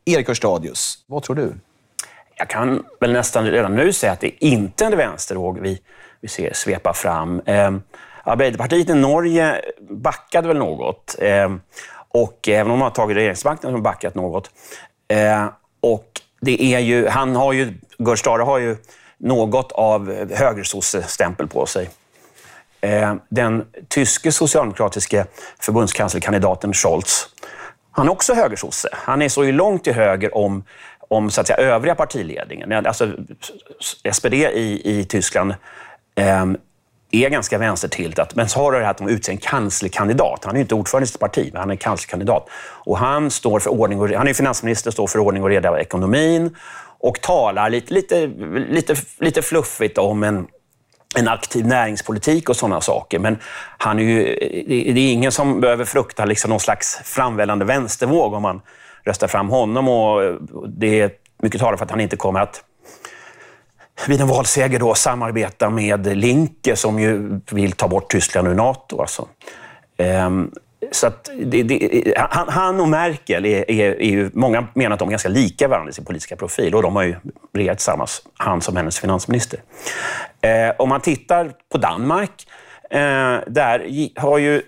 Erik 0.05 0.27
Hörstadius, 0.27 0.97
vad 1.07 1.23
tror 1.23 1.35
du? 1.35 1.55
Jag 2.41 2.50
kan 2.50 2.86
väl 3.00 3.13
nästan 3.13 3.45
redan 3.45 3.75
nu 3.75 3.93
säga 3.93 4.12
att 4.12 4.19
det 4.19 4.45
inte 4.45 4.86
är 4.86 4.91
en 4.91 4.98
vänstervåg 4.98 5.60
vi 5.60 5.81
vi 6.21 6.27
ser 6.27 6.53
svepa 6.53 6.93
fram. 6.93 7.39
Eh, 7.45 7.71
Arbeiderpartiet 8.24 8.89
i 8.89 8.93
Norge 8.93 9.62
backade 9.89 10.48
väl 10.48 10.57
något. 10.57 11.15
Eh, 11.19 11.55
och 12.07 12.48
även 12.48 12.71
om 12.71 12.79
de 12.79 12.81
har 12.81 12.89
tagit 12.89 13.17
regeringsmakten 13.17 13.69
har 13.69 13.77
de 13.77 13.83
backat 13.83 14.15
något. 14.15 14.51
Eh, 15.07 15.45
och 15.81 16.21
det 16.41 16.63
är 16.63 16.79
ju, 16.79 17.07
han 17.07 17.36
har 17.36 17.53
ju, 17.53 17.74
Gerd 17.98 18.19
Stare 18.19 18.41
har 18.41 18.57
ju 18.57 18.77
något 19.17 19.71
av 19.71 20.27
högersosse-stämpel 20.31 21.48
på 21.48 21.65
sig. 21.65 21.89
Eh, 22.81 23.15
den 23.29 23.65
tyske 23.88 24.31
socialdemokratiske 24.31 25.25
förbundskanslerkandidaten 25.60 26.74
Scholz, 26.74 27.29
han 27.91 28.07
är 28.07 28.12
också 28.12 28.33
högersosse. 28.33 28.89
Han 28.93 29.21
är 29.21 29.29
så 29.29 29.43
långt 29.43 29.83
till 29.83 29.93
höger 29.93 30.38
om, 30.38 30.63
om 31.12 31.32
så 31.32 31.41
att 31.41 31.48
säga, 31.48 31.58
övriga 31.58 31.96
partiledningen. 31.96 32.86
Alltså, 32.86 33.12
SPD 34.12 34.34
i, 34.34 34.82
i 34.84 35.06
Tyskland 35.06 35.51
eh, 36.15 36.46
är 37.12 37.30
ganska 37.30 37.58
vänstertiltat. 37.58 38.36
Men 38.36 38.50
så 38.50 38.60
har 38.60 38.72
du 38.72 38.77
det 38.77 38.84
här 38.84 38.91
att 38.91 38.98
de 38.98 39.10
utser 39.10 39.32
en 39.32 39.38
kanslerkandidat. 39.38 40.46
Han 40.46 40.56
är 40.56 40.60
inte 40.60 40.75
ordförande 40.75 41.03
i 41.03 41.08
sitt 41.08 41.20
parti, 41.20 41.50
men 41.53 41.60
han 41.60 41.72
är 41.72 41.75
kanslerkandidat. 41.75 42.50
Och 42.86 42.98
han, 42.98 43.32
står 43.32 43.60
för 43.60 43.70
ordning 43.70 44.01
och, 44.01 44.10
han 44.10 44.27
är 44.27 44.34
finansminister, 44.34 44.91
står 44.91 45.08
för 45.08 45.20
ordning 45.20 45.44
och 45.44 45.50
reda 45.50 45.80
i 45.80 45.82
ekonomin 45.82 46.56
och 47.00 47.22
talar 47.22 47.70
lite, 47.70 47.94
lite, 47.94 48.27
lite, 48.70 48.96
lite 49.20 49.41
fluffigt 49.41 49.98
om 49.98 50.24
en 50.24 50.48
en 51.15 51.27
aktiv 51.27 51.68
näringspolitik 51.68 52.50
och 52.50 52.56
sådana 52.56 52.82
saker. 52.82 53.20
Men 53.20 53.38
han 53.77 54.00
är 54.00 54.03
ju, 54.03 54.24
det 54.68 55.00
är 55.00 55.13
ingen 55.13 55.32
som 55.32 55.62
behöver 55.62 55.86
frukta 55.86 56.25
liksom 56.25 56.50
någon 56.50 56.60
slags 56.60 57.00
framvällande 57.03 57.65
vänstervåg 57.65 58.34
om 58.34 58.41
man 58.41 58.62
röstar 59.03 59.27
fram 59.27 59.50
honom. 59.50 59.89
Och 59.89 60.24
eh, 60.24 60.36
det 60.67 61.01
är 61.01 61.12
mycket 61.43 61.62
talar 61.62 61.77
för 61.77 61.86
att 61.86 61.91
han 61.91 62.01
inte 62.01 62.15
kommer 62.15 62.39
att 62.39 62.63
vid 64.08 64.22
en 64.22 64.27
valseger 64.27 64.79
då 64.79 64.93
samarbeta 64.93 65.70
med 65.70 66.17
Linke 66.17 66.75
som 66.75 67.00
ju 67.00 67.39
vill 67.51 67.72
ta 67.72 67.88
bort 67.88 68.12
Tyskland 68.12 68.48
ur 68.48 68.53
NATO. 68.53 69.01
Alltså. 69.01 69.27
Ehm, 69.98 70.51
så 70.91 71.08
att 71.08 71.29
det, 71.43 71.63
det, 71.63 72.13
han, 72.17 72.50
han, 72.50 72.79
och 72.79 72.89
Merkel 72.89 73.46
är, 73.46 73.72
är, 73.72 74.01
är, 74.01 74.12
ju, 74.12 74.29
många 74.34 74.67
menar 74.74 74.93
att 74.93 75.00
de 75.00 75.08
är 75.08 75.12
ganska 75.12 75.29
lika 75.29 75.67
varandra 75.67 75.89
i 75.89 75.93
sin 75.93 76.05
politiska 76.05 76.36
profil 76.36 76.75
och 76.75 76.81
de 76.81 76.96
har 76.96 77.03
ju 77.03 77.15
regerat 77.53 77.77
tillsammans, 77.77 78.22
han 78.38 78.62
som 78.62 78.75
hennes 78.75 79.00
finansminister. 79.00 79.60
Eh, 80.41 80.75
om 80.77 80.89
man 80.89 81.01
tittar 81.01 81.51
på 81.72 81.77
Danmark, 81.77 82.48
eh, 82.89 83.38
där 83.48 84.10
har 84.20 84.38
ju 84.38 84.62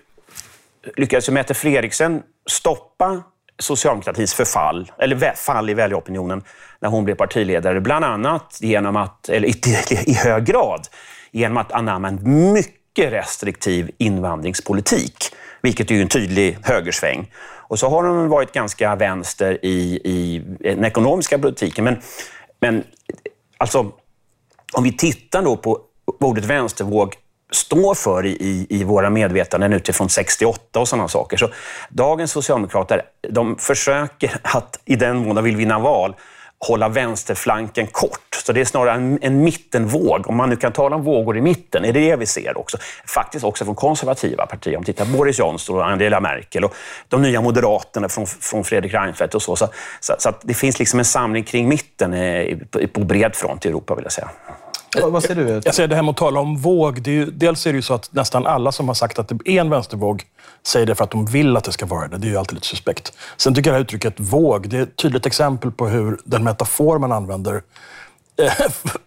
lyckades 0.96 1.30
Mette 1.30 1.54
Frederiksen 1.54 2.22
stoppa 2.46 3.22
socialdemokratins 3.58 4.34
förfall, 4.34 4.92
eller 4.98 5.34
fall 5.34 5.70
i 5.70 5.74
väljaropinionen 5.74 6.42
när 6.80 6.88
hon 6.88 7.04
blev 7.04 7.14
partiledare. 7.14 7.80
Bland 7.80 8.04
annat 8.04 8.58
genom 8.60 8.96
att, 8.96 9.28
eller 9.28 9.48
i, 9.48 9.54
i 10.06 10.14
hög 10.14 10.44
grad, 10.44 10.88
genom 11.30 11.56
att 11.56 11.72
anamma 11.72 12.08
en 12.08 12.52
mycket 12.52 13.12
restriktiv 13.12 13.90
invandringspolitik, 13.98 15.34
vilket 15.62 15.90
är 15.90 15.94
ju 15.94 16.02
en 16.02 16.08
tydlig 16.08 16.58
högersväng. 16.62 17.30
Och 17.68 17.78
så 17.78 17.88
har 17.88 18.04
hon 18.04 18.28
varit 18.28 18.52
ganska 18.52 18.96
vänster 18.96 19.58
i, 19.62 20.00
i 20.04 20.42
den 20.60 20.84
ekonomiska 20.84 21.38
politiken. 21.38 21.84
Men, 21.84 21.96
men 22.60 22.84
alltså, 23.58 23.92
om 24.72 24.84
vi 24.84 24.92
tittar 24.92 25.42
då 25.42 25.56
på 25.56 25.80
ordet 26.20 26.44
vänstervåg 26.44 27.14
står 27.54 27.94
för 27.94 28.26
i, 28.26 28.66
i 28.70 28.84
våra 28.84 29.10
medvetanden 29.10 29.72
utifrån 29.72 30.08
68 30.08 30.80
och 30.80 30.88
sådana 30.88 31.08
saker. 31.08 31.36
Så 31.36 31.48
dagens 31.88 32.30
socialdemokrater 32.32 33.02
de 33.28 33.56
försöker 33.56 34.36
att, 34.42 34.80
i 34.84 34.96
den 34.96 35.16
mån 35.16 35.36
de 35.36 35.44
vill 35.44 35.56
vinna 35.56 35.78
val, 35.78 36.14
hålla 36.58 36.88
vänsterflanken 36.88 37.86
kort. 37.86 38.20
Så 38.46 38.52
det 38.52 38.60
är 38.60 38.64
snarare 38.64 38.94
en, 38.94 39.18
en 39.22 39.42
mittenvåg, 39.44 40.28
om 40.28 40.36
man 40.36 40.50
nu 40.50 40.56
kan 40.56 40.72
tala 40.72 40.96
om 40.96 41.02
vågor 41.02 41.36
i 41.36 41.40
mitten. 41.40 41.84
är 41.84 41.92
det 41.92 42.00
det 42.00 42.16
vi 42.16 42.26
ser 42.26 42.58
också. 42.58 42.78
Faktiskt 43.06 43.44
också 43.44 43.64
från 43.64 43.74
konservativa 43.74 44.46
partier. 44.46 44.76
Om 44.76 44.82
vi 44.82 44.92
tittar 44.92 45.04
på 45.04 45.10
Boris 45.10 45.38
Johnson 45.38 45.76
och 45.76 45.86
Angela 45.86 46.20
Merkel 46.20 46.64
och 46.64 46.74
de 47.08 47.22
nya 47.22 47.40
moderaterna 47.40 48.08
från, 48.08 48.26
från 48.26 48.64
Fredrik 48.64 48.94
Reinfeldt 48.94 49.34
och 49.34 49.42
så. 49.42 49.56
Så, 49.56 49.68
så, 50.00 50.14
så 50.18 50.32
det 50.42 50.54
finns 50.54 50.78
liksom 50.78 50.98
en 50.98 51.04
samling 51.04 51.44
kring 51.44 51.68
mitten 51.68 52.14
eh, 52.14 52.58
på, 52.70 52.88
på 52.88 53.00
bred 53.00 53.36
front 53.36 53.66
i 53.66 53.68
Europa, 53.68 53.94
vill 53.94 54.04
jag 54.04 54.12
säga. 54.12 54.30
Vad 55.02 55.22
säger 55.22 55.44
du? 55.44 55.60
Jag 55.64 55.74
säger 55.74 55.88
det 55.88 55.94
här 55.94 56.02
med 56.02 56.10
att 56.10 56.16
tala 56.16 56.40
om 56.40 56.56
våg. 56.56 57.02
Det 57.02 57.10
är 57.10 57.14
ju, 57.14 57.24
dels 57.30 57.66
är 57.66 57.72
det 57.72 57.76
ju 57.76 57.82
så 57.82 57.94
att 57.94 58.12
nästan 58.12 58.46
alla 58.46 58.72
som 58.72 58.88
har 58.88 58.94
sagt 58.94 59.18
att 59.18 59.28
det 59.28 59.34
är 59.44 59.60
en 59.60 59.70
vänstervåg 59.70 60.24
säger 60.66 60.86
det 60.86 60.94
för 60.94 61.04
att 61.04 61.10
de 61.10 61.26
vill 61.26 61.56
att 61.56 61.64
det 61.64 61.72
ska 61.72 61.86
vara 61.86 62.08
det. 62.08 62.18
Det 62.18 62.26
är 62.26 62.30
ju 62.30 62.36
alltid 62.36 62.54
lite 62.54 62.66
suspekt. 62.66 63.12
Sen 63.36 63.54
tycker 63.54 63.70
jag 63.70 63.74
det 63.74 63.78
här 63.78 63.84
uttrycket 63.84 64.14
våg, 64.20 64.68
det 64.68 64.78
är 64.78 64.82
ett 64.82 64.96
tydligt 64.96 65.26
exempel 65.26 65.70
på 65.70 65.88
hur 65.88 66.18
den 66.24 66.44
metafor 66.44 66.98
man 66.98 67.12
använder 67.12 67.62
eh, 68.42 68.52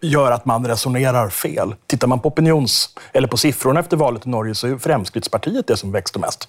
gör 0.00 0.32
att 0.32 0.44
man 0.44 0.66
resonerar 0.66 1.28
fel. 1.28 1.74
Tittar 1.86 2.08
man 2.08 2.20
på 2.20 2.28
opinions 2.28 2.94
eller 3.12 3.28
på 3.28 3.36
siffrorna 3.36 3.80
efter 3.80 3.96
valet 3.96 4.26
i 4.26 4.28
Norge 4.28 4.54
så 4.54 4.66
är 4.66 4.76
Fremskrittspartiet 4.76 5.66
det 5.66 5.76
som 5.76 5.92
växte 5.92 6.18
mest. 6.18 6.48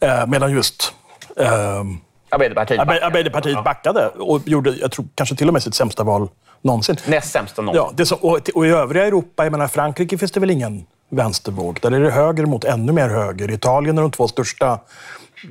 Eh, 0.00 0.26
medan 0.26 0.52
just 0.52 0.94
eh, 1.36 1.82
Arbeiderpartiet 2.32 2.78
backade. 2.78 3.06
Arbeiderpartiet 3.06 3.64
backade 3.64 4.08
och 4.08 4.48
gjorde, 4.48 4.70
jag 4.70 4.92
tror 4.92 5.06
kanske 5.14 5.36
till 5.36 5.48
och 5.48 5.52
med 5.52 5.62
sitt 5.62 5.74
sämsta 5.74 6.04
val 6.04 6.28
någonsin. 6.62 6.96
Näst 7.06 7.32
sämsta 7.32 7.62
någonsin. 7.62 7.84
Ja, 7.86 7.92
det 7.96 8.06
som, 8.06 8.18
och, 8.20 8.48
och 8.54 8.66
i 8.66 8.68
övriga 8.68 9.06
Europa, 9.06 9.44
jag 9.44 9.52
menar 9.52 9.68
Frankrike 9.68 10.18
finns 10.18 10.32
det 10.32 10.40
väl 10.40 10.50
ingen 10.50 10.86
vänstervåg. 11.10 11.78
Där 11.82 11.90
är 11.90 12.00
det 12.00 12.10
höger 12.10 12.46
mot 12.46 12.64
ännu 12.64 12.92
mer 12.92 13.08
höger. 13.08 13.50
I 13.50 13.54
Italien 13.54 13.98
är 13.98 14.02
de 14.02 14.10
två 14.10 14.28
största 14.28 14.80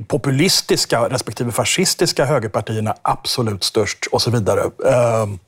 populistiska 0.07 1.09
respektive 1.09 1.51
fascistiska 1.51 2.25
högerpartierna 2.25 2.95
absolut 3.01 3.63
störst 3.63 4.05
och 4.11 4.21
så 4.21 4.31
vidare. 4.31 4.61
Ehm, 4.61 5.39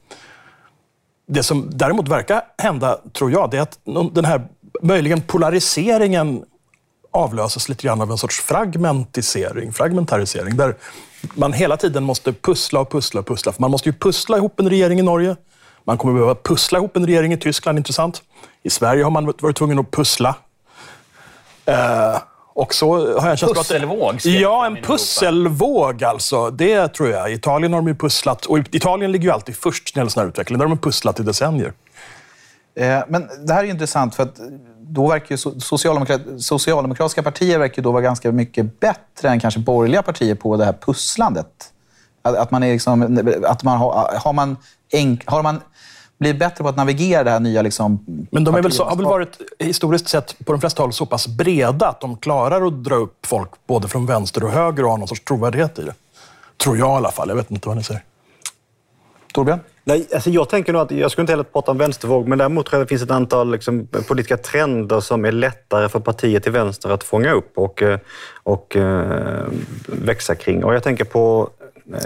det 1.27 1.43
som 1.43 1.69
däremot 1.71 2.07
verkar 2.07 2.41
hända, 2.57 2.99
tror 3.13 3.31
jag, 3.31 3.51
det 3.51 3.57
är 3.57 3.61
att 3.61 3.79
den 4.11 4.25
här 4.25 4.41
möjligen 4.81 5.21
polariseringen 5.21 6.43
avlöses 7.11 7.69
lite 7.69 7.83
grann 7.83 8.01
av 8.01 8.11
en 8.11 8.17
sorts 8.17 8.41
fragmentisering, 8.41 9.73
fragmentarisering, 9.73 10.57
där 10.57 10.75
man 11.33 11.53
hela 11.53 11.77
tiden 11.77 12.03
måste 12.03 12.33
pussla 12.33 12.79
och 12.79 12.91
pussla 12.91 13.19
och 13.19 13.27
pussla. 13.27 13.51
För 13.51 13.61
man 13.61 13.71
måste 13.71 13.89
ju 13.89 13.93
pussla 13.93 14.37
ihop 14.37 14.59
en 14.59 14.69
regering 14.69 14.99
i 14.99 15.01
Norge. 15.01 15.35
Man 15.83 15.97
kommer 15.97 16.13
behöva 16.13 16.35
pussla 16.35 16.77
ihop 16.77 16.97
en 16.97 17.05
regering 17.05 17.33
i 17.33 17.37
Tyskland, 17.37 17.77
intressant. 17.77 18.21
I 18.63 18.69
Sverige 18.69 19.03
har 19.03 19.11
man 19.11 19.25
varit 19.25 19.57
tvungen 19.57 19.79
att 19.79 19.91
pussla. 19.91 20.35
Eh, 21.65 22.17
och 22.55 22.73
så 22.73 22.95
har 22.95 23.27
jag 23.27 23.31
en 23.31 23.37
känsla 23.37 23.55
Pusselvåg? 23.55 24.15
Att, 24.15 24.25
ja, 24.25 24.65
en 24.65 24.75
pusselvåg 24.75 26.03
alltså. 26.03 26.49
Det 26.49 26.87
tror 26.87 27.09
jag. 27.09 27.31
I 27.31 27.33
Italien 27.33 27.73
har 27.73 27.81
de 27.81 27.87
ju 27.87 27.95
pusslat. 27.95 28.45
Och 28.45 28.57
Italien 28.57 29.11
ligger 29.11 29.25
ju 29.25 29.31
alltid 29.31 29.55
först 29.55 29.95
när 29.95 30.05
det 30.05 30.15
här 30.15 30.27
utveckling. 30.27 30.59
Där 30.59 30.65
har 30.65 30.75
de 30.75 30.81
pusslat 30.81 31.19
i 31.19 31.23
decennier. 31.23 31.73
Eh, 32.75 32.99
men 33.07 33.29
det 33.45 33.53
här 33.53 33.63
är 33.63 33.67
intressant 33.67 34.15
för 34.15 34.23
att 34.23 34.39
då 34.79 35.07
verkar 35.07 35.35
ju 35.35 35.37
socialdemokrat, 35.61 36.21
socialdemokratiska 36.37 37.23
partier 37.23 37.59
verkar 37.59 37.81
då 37.81 37.91
vara 37.91 38.01
ganska 38.01 38.31
mycket 38.31 38.79
bättre 38.79 39.29
än 39.29 39.39
kanske 39.39 39.59
borgerliga 39.59 40.01
partier 40.01 40.35
på 40.35 40.57
det 40.57 40.65
här 40.65 40.73
pusslandet. 40.73 41.47
Att, 42.21 42.35
att 42.35 42.51
man 42.51 42.63
är 42.63 42.71
liksom, 42.71 43.19
att 43.45 43.63
man 43.63 43.77
har, 43.77 44.19
har 44.23 44.33
man, 44.33 44.57
enk, 44.93 45.23
har 45.25 45.43
man 45.43 45.61
blivit 46.17 46.39
bättre 46.39 46.63
på 46.63 46.69
att 46.69 46.77
navigera 46.77 47.23
det 47.23 47.31
här 47.31 47.39
nya 47.39 47.61
liksom, 47.61 48.05
Men 48.31 48.43
de 48.43 48.55
är 48.55 48.61
väl 48.61 48.71
så, 48.71 48.83
har 48.83 48.95
väl 48.95 49.05
varit 49.05 49.37
historiskt 49.59 50.07
sett 50.07 50.45
på 50.45 50.51
de 50.51 50.61
flesta 50.61 50.83
håll 50.83 50.93
så 50.93 51.05
pass 51.05 51.27
breda 51.27 51.87
att 51.87 52.01
de 52.01 52.17
klarar 52.17 52.67
att 52.67 52.83
dra 52.83 52.95
upp 52.95 53.25
folk 53.25 53.49
både 53.67 53.87
från 53.87 54.05
vänster 54.05 54.43
och 54.43 54.51
höger 54.51 54.83
och 54.83 54.89
ha 54.89 54.97
någon 54.97 55.07
sorts 55.07 55.23
trovärdighet 55.23 55.79
i 55.79 55.83
det. 55.83 55.93
Tror 56.63 56.77
jag 56.77 56.89
i 56.89 56.91
alla 56.97 57.11
fall. 57.11 57.29
Jag 57.29 57.35
vet 57.35 57.51
inte 57.51 57.67
vad 57.67 57.77
ni 57.77 57.83
säger. 57.83 58.03
Torbjörn? 59.33 59.59
Nej, 59.83 60.07
alltså 60.13 60.29
jag 60.29 60.49
tänker 60.49 60.73
nog 60.73 60.81
att, 60.81 60.91
jag 60.91 61.11
skulle 61.11 61.23
inte 61.23 61.33
heller 61.33 61.43
prata 61.43 61.71
om 61.71 61.77
vänstervåg, 61.77 62.27
men 62.27 62.37
däremot 62.37 62.65
tror 62.65 62.79
jag 62.79 62.87
det 62.87 62.89
finns 62.89 63.01
ett 63.01 63.11
antal 63.11 63.51
liksom, 63.51 63.87
politiska 64.07 64.37
trender 64.37 64.99
som 64.99 65.25
är 65.25 65.31
lättare 65.31 65.89
för 65.89 65.99
partier 65.99 66.39
till 66.39 66.51
vänster 66.51 66.89
att 66.89 67.03
fånga 67.03 67.31
upp 67.31 67.57
och, 67.57 67.81
eh, 67.81 67.99
och 68.43 68.75
eh, 68.75 69.43
växa 69.85 70.35
kring. 70.35 70.63
Och 70.63 70.73
jag 70.73 70.83
tänker 70.83 71.05
på 71.05 71.49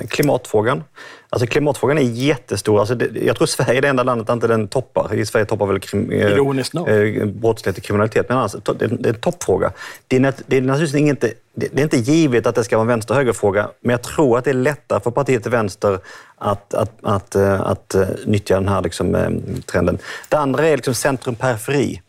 klimatfrågan. 0.10 0.84
Alltså 1.30 1.48
klimatfrågan 1.48 1.98
är 1.98 2.02
jättestor. 2.02 2.80
Alltså 2.80 2.96
det, 2.96 3.26
jag 3.26 3.36
tror 3.36 3.48
Sverige 3.48 3.78
är 3.78 3.82
det 3.82 3.88
enda 3.88 4.04
landet 4.04 4.28
där 4.28 4.34
inte 4.34 4.48
den 4.48 4.68
toppar. 4.68 5.14
I 5.14 5.26
Sverige 5.26 5.46
toppar 5.46 5.66
väl 5.66 5.80
krim, 5.80 6.12
eh, 6.12 7.26
brottslighet 7.26 7.78
och 7.78 7.84
kriminalitet, 7.84 8.30
men 8.30 8.38
alltså, 8.38 8.60
det, 8.60 8.88
det 8.88 9.10
är 9.10 9.14
en 9.14 9.20
toppfråga. 9.20 9.72
Det 10.08 10.18
är, 10.18 10.34
det 10.48 10.58
är 10.58 10.62
naturligtvis 10.62 11.02
inte, 11.02 11.34
det 11.54 11.80
är 11.80 11.84
inte 11.84 11.98
givet 11.98 12.48
att 12.48 12.56
det 12.56 12.64
ska 12.64 12.78
vara 12.78 12.84
en 12.84 12.88
vänster 12.88 13.16
högerfråga, 13.16 13.70
men 13.82 13.92
jag 13.92 14.02
tror 14.02 14.38
att 14.38 14.44
det 14.44 14.50
är 14.50 14.54
lättare 14.54 15.00
för 15.00 15.12
partiet 15.12 15.44
till 15.44 15.52
vänster 15.52 16.00
att, 16.38 16.74
att, 16.74 16.92
att, 17.02 17.36
att, 17.36 17.96
att 17.96 18.26
nyttja 18.26 18.56
den 18.56 18.68
här 18.68 18.82
liksom, 18.82 19.32
trenden. 19.66 19.98
Det 20.30 20.38
andra 20.38 20.68
är 20.68 20.76
liksom 20.76 20.94
centrum-periferi. 20.94 22.02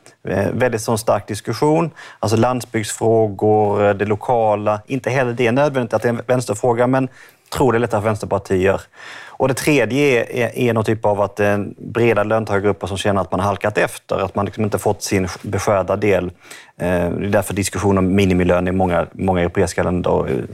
Väldigt 0.53 0.81
sån 0.81 0.99
stark 0.99 1.29
diskussion. 1.29 1.91
Alltså 2.19 2.37
landsbygdsfrågor, 2.37 3.95
det 3.95 4.05
lokala. 4.05 4.81
Inte 4.87 5.11
heller 5.11 5.33
det 5.33 5.47
är 5.47 5.53
nödvändigt 5.53 5.95
att 5.95 6.03
det 6.03 6.09
är 6.09 6.13
en 6.13 6.21
vänsterfråga, 6.27 6.87
men 6.87 7.09
tror 7.51 7.73
det 7.73 7.79
är 7.79 7.81
lättare 7.81 8.01
för 8.01 8.09
vänsterpartier. 8.09 8.81
Och 9.27 9.49
det 9.49 9.55
tredje 9.55 10.21
är, 10.21 10.37
är, 10.37 10.59
är 10.59 10.75
någon 10.75 10.85
typ 10.85 11.05
av 11.05 11.21
att 11.21 11.41
en 11.41 11.75
breda 11.79 12.25
löntagargrupper 12.25 12.87
som 12.87 12.97
känner 12.97 13.21
att 13.21 13.31
man 13.31 13.41
halkat 13.41 13.79
efter, 13.79 14.17
att 14.25 14.35
man 14.35 14.45
liksom 14.45 14.65
inte 14.65 14.79
fått 14.79 15.03
sin 15.03 15.29
beskärda 15.43 15.97
del. 15.97 16.25
Eh, 16.25 16.31
det 17.11 17.27
är 17.27 17.31
därför 17.31 17.55
diskussion 17.55 17.99
om 17.99 18.15
minimilön 18.15 18.69
i 18.69 18.73
många, 18.73 19.07
många 19.13 19.41
europeiska 19.41 19.83
länder. 19.83 20.45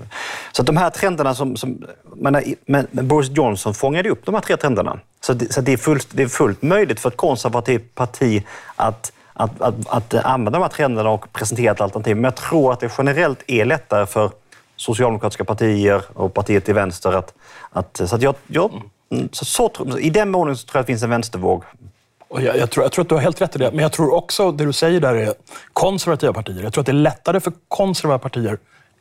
Så 0.53 0.63
de 0.63 0.77
här 0.77 0.91
trenderna 0.91 1.35
som... 1.35 1.57
som 1.57 1.85
men, 2.17 2.55
men 2.67 2.87
Boris 2.91 3.31
Johnson 3.31 3.75
fångade 3.75 4.11
upp 4.11 4.27
de 4.27 4.35
här 4.35 4.43
tre 4.43 4.57
trenderna. 4.57 4.99
Så 5.21 5.33
det, 5.33 5.53
så 5.53 5.61
det, 5.61 5.73
är, 5.73 5.77
fullt, 5.77 6.09
det 6.11 6.23
är 6.23 6.29
fullt 6.29 6.63
möjligt 6.63 7.01
för 7.01 7.09
ett 7.09 7.17
konservativt 7.17 7.95
parti 7.95 8.45
att 8.77 9.13
att, 9.37 9.61
att, 9.61 9.75
att 9.89 10.15
använda 10.15 10.59
de 10.59 10.63
här 10.63 10.69
trenderna 10.69 11.11
och 11.11 11.33
presentera 11.33 11.73
ett 11.73 11.81
alternativ. 11.81 12.17
Men 12.17 12.25
jag 12.25 12.35
tror 12.35 12.73
att 12.73 12.81
det 12.81 12.93
generellt 12.99 13.43
är 13.47 13.65
lättare 13.65 14.07
för 14.07 14.31
socialdemokratiska 14.85 15.45
partier 15.45 16.03
och 16.15 16.35
partiet 16.35 16.65
till 16.65 16.75
vänster. 16.75 17.13
Att, 17.13 17.35
att, 17.71 18.01
så 18.05 18.17
att 18.17 18.23
jag, 18.23 18.35
jag, 18.47 18.83
så, 19.33 19.45
så, 19.45 19.99
I 19.99 20.11
den 20.11 20.31
månen 20.31 20.57
tror 20.57 20.71
jag 20.73 20.81
att 20.81 20.87
det 20.87 20.91
finns 20.91 21.03
en 21.03 21.11
vänstervåg. 21.11 21.65
Och 22.29 22.43
jag, 22.43 22.57
jag, 22.57 22.71
tror, 22.71 22.85
jag 22.85 22.93
tror 22.93 23.03
att 23.03 23.09
du 23.09 23.15
har 23.15 23.23
helt 23.23 23.41
rätt 23.41 23.57
i 23.57 23.59
det. 23.59 23.71
Men 23.71 23.81
jag 23.81 23.93
tror 23.93 24.15
också 24.15 24.53
det 24.53 24.65
du 24.65 24.73
säger 24.73 25.01
där 25.01 25.15
är 25.15 25.35
konservativa 25.73 26.33
partier. 26.33 26.63
Jag 26.63 26.73
tror 26.73 26.83
att 26.83 26.87
det 26.87 26.93
är 26.93 27.05
lättare 27.11 27.41
för 27.41 27.53
konservativa 27.69 28.19
partier 28.19 28.59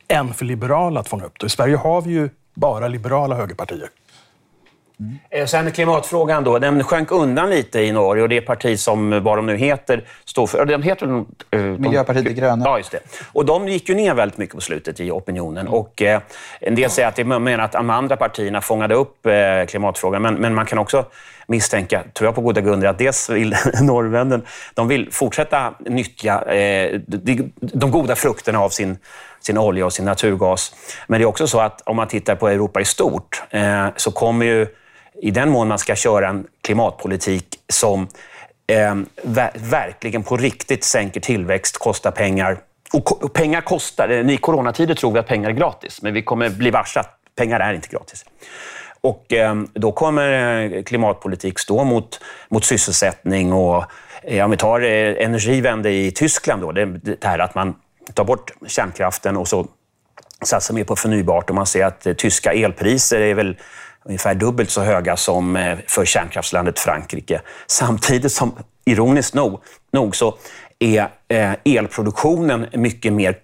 än 0.08 0.34
för 0.34 0.44
liberala 0.44 1.00
att 1.00 1.08
fånga 1.08 1.24
upp 1.24 1.40
det. 1.40 1.46
I 1.46 1.50
Sverige 1.50 1.76
har 1.76 2.02
vi 2.02 2.10
ju 2.10 2.28
bara 2.54 2.88
liberala 2.88 3.34
högerpartier. 3.34 3.88
Mm. 5.00 5.46
Sen 5.46 5.72
klimatfrågan 5.72 6.44
då, 6.44 6.58
den 6.58 6.84
sjönk 6.84 7.10
undan 7.10 7.50
lite 7.50 7.80
i 7.80 7.92
Norge 7.92 8.22
och 8.22 8.28
det 8.28 8.40
parti 8.40 8.78
som, 8.78 9.22
vad 9.22 9.38
de 9.38 9.46
nu 9.46 9.56
heter, 9.56 10.04
står 10.24 10.46
för... 10.46 10.64
De 10.64 10.82
heter, 10.82 11.06
uh, 11.06 11.24
Miljöpartiet 11.78 12.24
de 12.24 12.32
gröna. 12.32 12.64
Ja, 12.64 12.78
just 12.78 12.90
det. 12.90 13.00
Och 13.32 13.44
de 13.44 13.68
gick 13.68 13.88
ju 13.88 13.94
ner 13.94 14.14
väldigt 14.14 14.38
mycket 14.38 14.54
på 14.54 14.60
slutet 14.60 15.00
i 15.00 15.10
opinionen. 15.10 15.68
Och 15.68 16.02
eh, 16.02 16.20
En 16.60 16.74
del 16.74 16.90
säger 16.90 17.08
att 17.08 17.16
de 17.16 17.24
menar 17.24 17.64
att 17.64 17.72
de 17.72 17.90
andra 17.90 18.16
partierna 18.16 18.60
fångade 18.60 18.94
upp 18.94 19.26
eh, 19.26 19.32
klimatfrågan, 19.68 20.22
men, 20.22 20.34
men 20.34 20.54
man 20.54 20.66
kan 20.66 20.78
också 20.78 21.06
misstänka, 21.46 22.04
tror 22.12 22.26
jag 22.28 22.34
på 22.34 22.40
goda 22.40 22.60
grunder, 22.60 22.88
att 22.88 22.98
dels 22.98 23.30
vill 23.30 23.56
norrmännen 23.80 24.42
de 24.74 24.88
vill 24.88 25.12
fortsätta 25.12 25.74
nyttja 25.80 26.54
eh, 26.54 27.00
de, 27.06 27.52
de 27.56 27.90
goda 27.90 28.16
frukterna 28.16 28.58
av 28.60 28.68
sin 28.68 28.98
sin 29.46 29.58
olja 29.58 29.86
och 29.86 29.92
sin 29.92 30.04
naturgas. 30.04 30.74
Men 31.06 31.20
det 31.20 31.24
är 31.24 31.26
också 31.26 31.46
så 31.46 31.60
att 31.60 31.80
om 31.80 31.96
man 31.96 32.08
tittar 32.08 32.34
på 32.34 32.48
Europa 32.48 32.80
i 32.80 32.84
stort 32.84 33.42
eh, 33.50 33.88
så 33.96 34.10
kommer 34.10 34.46
ju, 34.46 34.66
i 35.22 35.30
den 35.30 35.50
mån 35.50 35.68
man 35.68 35.78
ska 35.78 35.96
köra 35.96 36.28
en 36.28 36.46
klimatpolitik 36.62 37.46
som 37.68 38.08
eh, 38.66 38.94
ver 39.22 39.50
verkligen 39.54 40.22
på 40.22 40.36
riktigt 40.36 40.84
sänker 40.84 41.20
tillväxt, 41.20 41.78
kostar 41.78 42.10
pengar. 42.10 42.58
Och, 42.92 43.24
och 43.24 43.32
pengar 43.32 43.60
kostar. 43.60 44.08
Eh, 44.08 44.30
I 44.30 44.36
coronatider 44.36 44.94
tror 44.94 45.12
vi 45.12 45.18
att 45.18 45.26
pengar 45.26 45.50
är 45.50 45.54
gratis, 45.54 46.02
men 46.02 46.14
vi 46.14 46.22
kommer 46.22 46.50
bli 46.50 46.70
varse 46.70 47.00
att 47.00 47.18
pengar 47.36 47.60
är 47.60 47.74
inte 47.74 47.88
gratis. 47.88 48.24
Och 49.04 49.32
ehm, 49.32 49.68
då 49.74 49.92
kommer 49.92 50.62
eh, 50.62 50.82
klimatpolitik 50.82 51.58
stå 51.58 51.84
mot, 51.84 52.20
mot 52.48 52.64
sysselsättning 52.64 53.52
och 53.52 53.84
eh, 54.22 54.44
om 54.44 54.50
vi 54.50 54.56
tar 54.56 54.80
eh, 54.80 55.24
energivände 55.24 55.90
i 55.90 56.10
Tyskland, 56.10 56.62
då, 56.62 56.72
det, 56.72 56.84
det 56.84 57.24
här 57.24 57.38
att 57.38 57.54
man 57.54 57.74
tar 58.14 58.24
bort 58.24 58.52
kärnkraften 58.66 59.36
och 59.36 59.48
så 59.48 59.66
satsar 60.44 60.74
mer 60.74 60.84
på 60.84 60.96
förnybart. 60.96 61.50
Och 61.50 61.56
man 61.56 61.66
ser 61.66 61.84
att 61.84 62.06
tyska 62.18 62.52
elpriser 62.52 63.20
är 63.20 63.34
väl 63.34 63.56
ungefär 64.04 64.34
dubbelt 64.34 64.70
så 64.70 64.82
höga 64.82 65.16
som 65.16 65.74
för 65.86 66.04
kärnkraftslandet 66.04 66.78
Frankrike. 66.78 67.40
Samtidigt 67.66 68.32
som, 68.32 68.54
ironiskt 68.84 69.34
nog, 69.34 69.62
nog 69.92 70.16
så 70.16 70.38
är 70.78 71.08
elproduktionen 71.64 72.66
mycket 72.72 73.12
mer 73.12 73.36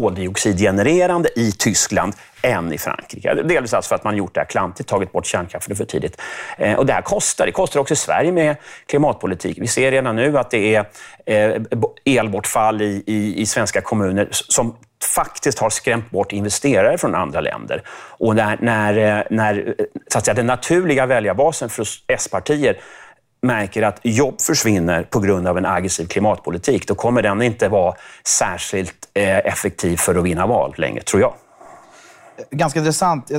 koldioxidgenererande 0.00 1.28
i 1.36 1.52
Tyskland 1.52 2.12
än 2.42 2.72
i 2.72 2.78
Frankrike. 2.78 3.34
Delvis 3.34 3.74
alltså 3.74 3.88
för 3.88 3.94
att 3.94 4.04
man 4.04 4.16
gjort 4.16 4.34
det 4.34 4.40
här 4.40 4.46
klantigt, 4.46 4.88
tagit 4.88 5.12
bort 5.12 5.26
kärnkraften 5.26 5.76
för 5.76 5.84
tidigt. 5.84 6.20
Eh, 6.58 6.78
och 6.78 6.86
det 6.86 6.92
här 6.92 7.02
kostar. 7.02 7.46
Det 7.46 7.52
kostar 7.52 7.80
också 7.80 7.94
i 7.94 7.96
Sverige 7.96 8.32
med 8.32 8.56
klimatpolitik. 8.86 9.58
Vi 9.60 9.66
ser 9.66 9.90
redan 9.90 10.16
nu 10.16 10.38
att 10.38 10.50
det 10.50 10.74
är 10.74 10.86
eh, 11.26 11.62
elbortfall 12.04 12.82
i, 12.82 13.02
i, 13.06 13.40
i 13.40 13.46
svenska 13.46 13.80
kommuner 13.80 14.28
som 14.30 14.76
faktiskt 15.14 15.58
har 15.58 15.70
skrämt 15.70 16.10
bort 16.10 16.32
investerare 16.32 16.98
från 16.98 17.14
andra 17.14 17.40
länder. 17.40 17.82
Och 18.18 18.36
när, 18.36 18.58
när, 18.60 19.18
eh, 19.18 19.24
när 19.30 19.74
eh, 19.78 19.84
så 20.08 20.18
att 20.18 20.24
säga, 20.24 20.34
den 20.34 20.46
naturliga 20.46 21.06
väljarbasen 21.06 21.68
för 21.68 21.86
S-partier 22.08 22.76
märker 23.44 23.82
att 23.82 24.00
jobb 24.02 24.40
försvinner 24.40 25.02
på 25.02 25.20
grund 25.20 25.48
av 25.48 25.58
en 25.58 25.66
aggressiv 25.66 26.06
klimatpolitik, 26.06 26.88
då 26.88 26.94
kommer 26.94 27.22
den 27.22 27.42
inte 27.42 27.68
vara 27.68 27.94
särskilt 28.26 29.08
eh, 29.14 29.38
effektiv 29.38 29.96
för 29.96 30.14
att 30.14 30.24
vinna 30.24 30.46
val 30.46 30.74
längre, 30.76 31.02
tror 31.02 31.22
jag 31.22 31.34
ganska 32.50 32.78
intressant. 32.78 33.30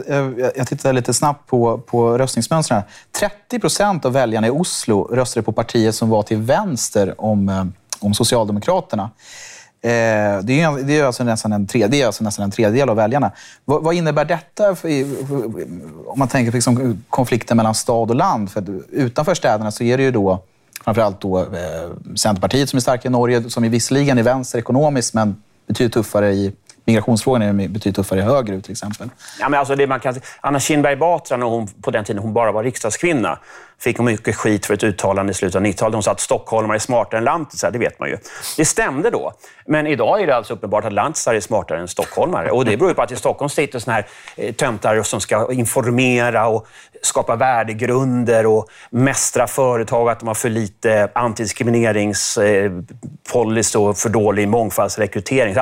Jag, 0.55 0.67
tittade 0.67 0.93
lite 0.93 1.13
snabbt 1.13 1.49
på, 1.49 1.77
på 1.77 2.17
röstningsmönstren. 2.17 2.81
30 3.19 3.59
procent 3.59 4.05
av 4.05 4.13
väljarna 4.13 4.47
i 4.47 4.49
Oslo 4.49 5.03
röstade 5.03 5.43
på 5.43 5.51
partier 5.51 5.91
som 5.91 6.09
var 6.09 6.23
till 6.23 6.37
vänster 6.37 7.21
om, 7.21 7.49
eh, 7.49 7.65
om 7.99 8.13
Socialdemokraterna. 8.13 9.09
Eh, 9.85 10.39
det 10.43 10.61
är, 10.61 10.83
det, 10.83 10.99
är 10.99 11.05
alltså 11.05 11.23
nästan 11.23 11.53
en 11.53 11.67
tredjedel, 11.67 12.05
alltså 12.05 12.23
nästan 12.23 12.43
en 12.45 12.51
tredjedel 12.51 12.89
av 12.89 12.95
väljarna. 12.95 13.31
Vad, 13.65 13.83
vad 13.83 13.95
innebär 13.95 14.25
detta 14.25 14.75
för, 14.75 14.89
om 16.07 16.19
man 16.19 16.27
tänker 16.27 16.51
på 16.51 16.57
liksom 16.57 17.03
konflikten 17.09 17.57
mellan 17.57 17.75
stad 17.75 18.09
och 18.09 18.15
land? 18.15 18.51
För 18.51 18.63
utanför 18.91 19.33
städerna 19.33 19.71
så 19.71 19.83
är 19.83 19.97
det 19.97 20.03
ju 20.03 20.11
då 20.11 20.43
framförallt 20.83 21.21
då, 21.21 21.39
eh, 21.39 21.45
Centerpartiet 22.15 22.69
som 22.69 22.77
är 22.77 22.81
starka 22.81 23.07
i 23.07 23.11
Norge, 23.11 23.49
som 23.49 23.63
är 23.63 23.69
visserligen 23.69 24.17
är 24.17 24.23
vänster 24.23 24.59
ekonomiskt, 24.59 25.13
men 25.13 25.41
betydligt 25.67 25.93
tuffare 25.93 26.33
i 26.33 26.53
migrationsfrågan 26.85 27.41
är 27.41 27.53
betydligt 27.53 27.95
tuffare 27.95 28.21
högerut 28.21 28.63
till 28.63 28.71
exempel. 28.71 29.09
Ja, 29.39 29.49
men 29.49 29.59
alltså 29.59 29.75
det 29.75 29.87
man 29.87 29.99
kan, 29.99 30.15
Anna 30.41 30.59
Kinberg 30.59 30.95
Batra, 30.95 31.37
när 31.37 31.45
hon, 31.45 31.67
på 31.67 31.91
den 31.91 32.05
tiden 32.05 32.21
hon 32.21 32.33
bara 32.33 32.51
var 32.51 32.63
riksdagskvinna, 32.63 33.39
fick 33.79 33.97
hon 33.97 34.05
mycket 34.05 34.35
skit 34.35 34.65
för 34.65 34.73
ett 34.73 34.83
uttalande 34.83 35.31
i 35.31 35.33
slutet 35.33 35.55
av 35.55 35.61
90-talet. 35.61 35.93
Hon 35.93 36.03
sa 36.03 36.11
att 36.11 36.19
stockholmare 36.19 36.77
är 36.77 36.79
smartare 36.79 37.17
än 37.17 37.23
lantisar, 37.23 37.71
det 37.71 37.79
vet 37.79 37.99
man 37.99 38.09
ju. 38.09 38.17
Det 38.57 38.65
stämde 38.65 39.09
då. 39.09 39.33
Men 39.67 39.87
idag 39.87 40.21
är 40.21 40.27
det 40.27 40.35
alltså 40.35 40.53
uppenbart 40.53 40.85
att 40.85 40.93
lantisar 40.93 41.33
är 41.33 41.39
smartare 41.39 41.79
än 41.79 41.87
stockholmare. 41.87 42.51
Och 42.51 42.65
det 42.65 42.77
beror 42.77 42.93
på 42.93 43.01
att 43.01 43.11
i 43.11 43.15
Stockholm 43.15 43.49
sitter 43.49 43.79
såna 43.79 43.95
här 43.95 44.07
eh, 44.37 44.53
töntar 44.53 45.03
som 45.03 45.21
ska 45.21 45.53
informera 45.53 46.47
och 46.47 46.67
skapa 47.01 47.35
värdegrunder 47.35 48.45
och 48.45 48.67
mästra 48.89 49.47
företag 49.47 50.09
att 50.09 50.19
de 50.19 50.27
har 50.27 50.35
för 50.35 50.49
lite 50.49 51.09
antidiskrimineringspolicy 51.15 53.77
eh, 53.77 53.83
och 53.83 53.97
för 53.97 54.09
dålig 54.09 54.47
mångfaldsrekrytering. 54.47 55.55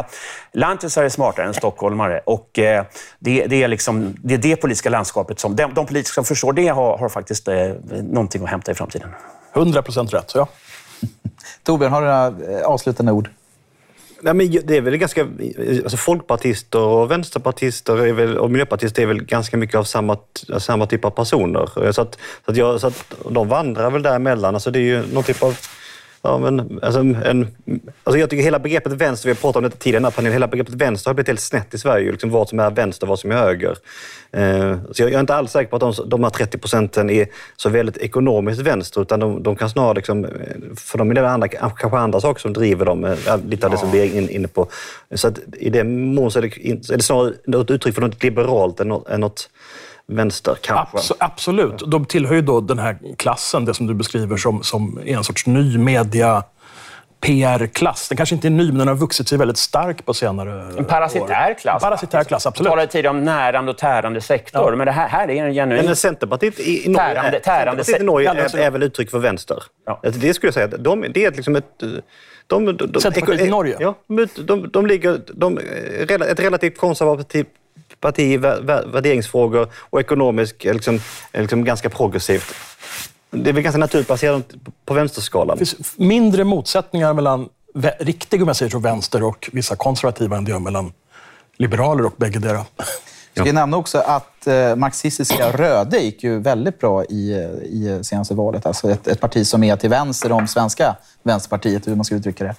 Lantisar 0.54 1.04
är 1.04 1.10
smartare 1.10 1.45
än 1.45 1.54
stockholmare 1.54 2.21
och 2.26 2.60
eh, 2.60 2.86
det, 3.19 3.47
det, 3.47 3.63
är 3.63 3.67
liksom, 3.67 4.15
det 4.23 4.34
är 4.34 4.38
det 4.38 4.56
politiska 4.56 4.89
landskapet 4.89 5.39
som... 5.39 5.56
De, 5.56 5.73
de 5.73 5.86
politiker 5.86 6.13
som 6.13 6.26
förstår 6.26 6.54
det 6.54 6.67
har, 6.67 6.97
har 6.97 7.10
faktiskt 7.10 7.47
någonting 8.12 8.44
att 8.44 8.50
hämta 8.50 8.72
i 8.72 8.76
framtiden. 8.76 9.10
100 9.54 9.82
procent 9.82 10.13
rätt, 10.13 10.32
ja. 10.36 10.48
Torbjörn, 11.63 11.92
har 11.92 12.02
du 12.02 12.08
några 12.08 12.60
eh, 12.60 12.66
avslutande 12.66 13.12
ord? 13.12 13.30
Nej, 14.24 14.34
men 14.34 14.52
det 14.63 14.78
är 14.78 14.82
väl 14.82 14.98
ganska... 14.98 15.28
Alltså 15.84 15.98
folkpartister 15.98 16.80
och 16.80 17.12
vänsterpartister 17.12 17.98
är 17.98 18.13
väl, 18.13 18.38
och 18.38 18.52
miljöpartister 18.52 19.02
är 19.02 19.08
väl 19.08 19.24
ganska 19.24 19.58
mycket 19.58 19.76
av 19.76 19.84
samma, 19.84 20.18
samma 20.58 20.86
typ 20.86 21.06
av 21.06 21.10
personer. 21.10 21.92
Så, 21.92 22.02
att, 22.02 22.18
så, 22.46 22.52
att 22.52 22.58
jag, 22.58 22.82
så 22.82 22.88
att 22.88 23.16
de 23.30 23.48
vandrar 23.48 23.92
väl 23.92 24.04
däremellan. 24.04 24.54
Alltså 24.54 24.72
det 24.72 24.80
är 24.80 24.84
ju 24.84 25.13
någon 25.13 25.24
typ 25.24 25.44
av 25.44 25.58
Ja, 26.26 26.38
men, 26.38 26.80
alltså, 26.82 27.00
en, 27.00 27.48
alltså 28.04 28.20
jag 28.20 28.30
tycker 28.30 28.44
hela 28.44 28.60
begreppet 28.60 28.92
vänster, 28.92 29.30
vi 29.30 29.34
har 29.34 29.42
pratat 29.42 29.56
om 29.56 29.64
det 29.64 29.70
tidigare 29.70 29.98
i 29.98 30.00
den 30.00 30.04
här 30.04 30.12
panelen, 30.12 30.34
hela 30.34 30.48
begreppet 30.48 30.74
vänster 30.74 31.10
har 31.10 31.16
blivit 31.16 31.28
helt 31.28 31.40
snett 31.40 31.74
i 31.74 31.78
Sverige. 31.78 32.12
Liksom 32.12 32.30
vad 32.30 32.50
som 32.50 32.60
är 32.60 32.72
vänster 32.72 33.06
och 33.06 33.10
vad 33.10 33.20
som 33.20 33.32
är 33.32 33.36
höger. 33.36 33.78
Eh, 34.32 34.78
så 34.92 35.02
jag, 35.02 35.10
jag, 35.10 35.14
är 35.14 35.20
inte 35.20 35.36
alls 35.36 35.52
säker 35.52 35.70
på 35.70 35.76
att 35.76 35.98
de, 35.98 36.10
de 36.10 36.24
här 36.24 36.30
30 36.30 36.58
procenten 36.58 37.10
är 37.10 37.28
så 37.56 37.70
väldigt 37.70 37.98
ekonomiskt 37.98 38.62
vänster, 38.62 39.02
utan 39.02 39.20
de, 39.20 39.44
de 39.44 39.56
kan 39.56 39.70
snarare, 39.70 39.94
liksom, 39.94 40.28
för 40.76 40.98
de 40.98 41.12
är 41.12 41.16
det 41.16 41.30
andra, 41.30 41.48
kanske 41.48 41.98
andra 41.98 42.22
saker 42.22 42.42
som 42.42 42.54
driver 42.54 42.86
dem, 42.86 43.06
eh, 43.06 43.38
lite 43.48 43.66
av 43.66 43.72
det 43.72 43.78
som 43.78 43.92
vi 43.92 44.00
är 44.00 44.32
inne 44.32 44.48
på. 44.48 44.68
Så 45.16 45.28
att 45.28 45.40
i 45.54 45.70
den 45.70 46.16
mån 46.16 46.32
så 46.32 46.40
är 46.40 46.42
det, 46.42 46.70
är 46.94 46.98
det 46.98 47.04
snarare 47.04 47.62
ett 47.62 47.72
uttryck 47.72 47.96
för 47.96 48.02
något 48.02 48.24
liberalt 48.24 48.80
än 48.80 48.88
något, 48.88 49.10
än 49.10 49.20
något 49.20 49.50
vänster 50.08 50.58
kanske. 50.62 50.98
Abs 50.98 51.12
absolut. 51.18 51.84
De 51.88 52.06
tillhör 52.06 52.36
ju 52.36 52.42
då 52.42 52.62
den 52.62 52.80
här 52.80 52.98
klassen, 53.18 53.66
det 53.66 53.74
som 53.74 53.88
du 53.88 53.94
beskriver 53.94 54.38
som, 54.38 54.63
som 54.63 55.00
är 55.06 55.18
en 55.18 55.24
sorts 55.24 55.46
ny 55.46 55.78
media 55.78 56.44
PR-klass. 57.24 58.10
Den 58.10 58.18
kanske 58.18 58.36
inte 58.36 58.48
är 58.48 58.50
ny, 58.50 58.68
men 58.68 58.78
den 58.78 58.88
har 58.88 58.96
vuxit 58.96 59.28
sig 59.28 59.38
väldigt 59.38 59.58
stark 59.58 60.06
på 60.06 60.13
senare. 60.13 60.74
En 60.78 60.86
parasitär 60.86 61.54
klass. 61.54 61.84
En 61.84 61.89
parasitär 61.89 62.24
klass, 62.24 62.46
absolut. 62.46 62.68
Vi 62.68 62.70
talade 62.70 62.88
tidigare 62.88 63.18
om 63.18 63.24
närande 63.24 63.72
och 63.72 63.78
tärande 63.78 64.22
sektor, 64.22 64.72
ja. 64.72 64.76
men 64.76 64.86
det 64.86 64.92
här, 64.92 65.08
här 65.08 65.30
är 65.30 65.46
en 65.46 65.54
genuin... 65.54 65.86
Men 65.86 65.96
Centerpartiet 65.96 66.60
i, 66.60 66.89
Norge, 66.89 67.13
tärande, 67.13 67.39
tärande 67.39 67.84
Centerpartiet 67.84 68.02
i 68.02 68.04
Norge 68.04 68.30
är, 68.30 68.58
är, 68.58 68.72
väl 68.72 68.84
uttryck 68.84 69.12
för 69.12 69.20
vänster. 69.20 69.63
Ja. 69.86 70.00
Alltså, 70.04 70.22
det 70.22 70.34
skulle 70.34 70.48
jag 70.48 70.54
säga. 70.54 70.68
De, 70.68 71.06
det 71.13 71.26
är 71.26 71.32
liksom 71.32 71.56
ett... 71.56 71.84
De, 72.48 72.66
de, 72.66 72.78
de, 72.78 73.02
Centerpartiet 73.02 73.48
i 73.48 73.50
Norge? 73.50 73.78
Ja, 73.80 73.96
de, 74.48 74.70
de, 74.72 74.88
ligger... 74.88 75.22
De, 75.34 75.58
ett 76.30 76.39
relativt 76.39 76.78
konservativt 76.78 77.48
parti, 78.04 78.39
värderingsfrågor 78.39 79.70
och 79.76 80.00
ekonomiskt 80.00 80.63
liksom, 80.63 81.00
liksom 81.34 81.66
ganska 81.66 81.89
progressivt. 81.89 82.54
Det 83.32 83.50
är 83.50 83.54
väl 83.54 83.63
ganska 83.63 83.80
naturligt 83.80 84.08
baserat 84.08 84.52
på 84.86 84.94
vänsterskalan. 84.94 85.58
Det 85.58 85.66
finns 85.66 85.98
mindre 85.98 86.44
motsättningar 86.44 87.13
mellan 87.13 87.50
riktig 88.00 88.42
om 88.42 88.48
jag 88.48 88.56
säger 88.56 88.70
så, 88.70 88.80
vänster 88.80 89.24
och 89.24 89.50
vissa 89.54 89.76
konservativa 89.76 90.38
än 90.38 90.44
det 90.44 90.52
gör 90.52 90.60
mellan 90.60 90.94
liberaler 91.58 92.06
och 92.06 92.13
bäggedera. 92.18 92.66
Ska 93.36 93.46
jag 93.46 93.56
nämna 93.56 93.78
också 93.78 93.98
att 93.98 94.48
eh, 94.48 94.76
marxistiska 94.76 95.52
Röde 95.52 96.00
gick 96.00 96.24
ju 96.24 96.39
väldigt 96.39 96.80
bra 96.80 97.06
i, 97.06 97.34
i 97.63 98.00
senaste 98.04 98.34
valet. 98.34 98.66
Alltså 98.66 98.92
ett, 98.92 99.08
ett 99.08 99.20
parti 99.20 99.48
som 99.48 99.63
är 99.63 99.76
till 99.76 99.89
vänster 99.89 100.32
om 100.32 100.48
svenska 100.48 100.96
Vänsterpartiet, 101.24 101.88
hur 101.88 101.96
man 101.96 102.06
ska 102.06 102.16
uttrycka 102.16 102.44
det. 102.44 102.56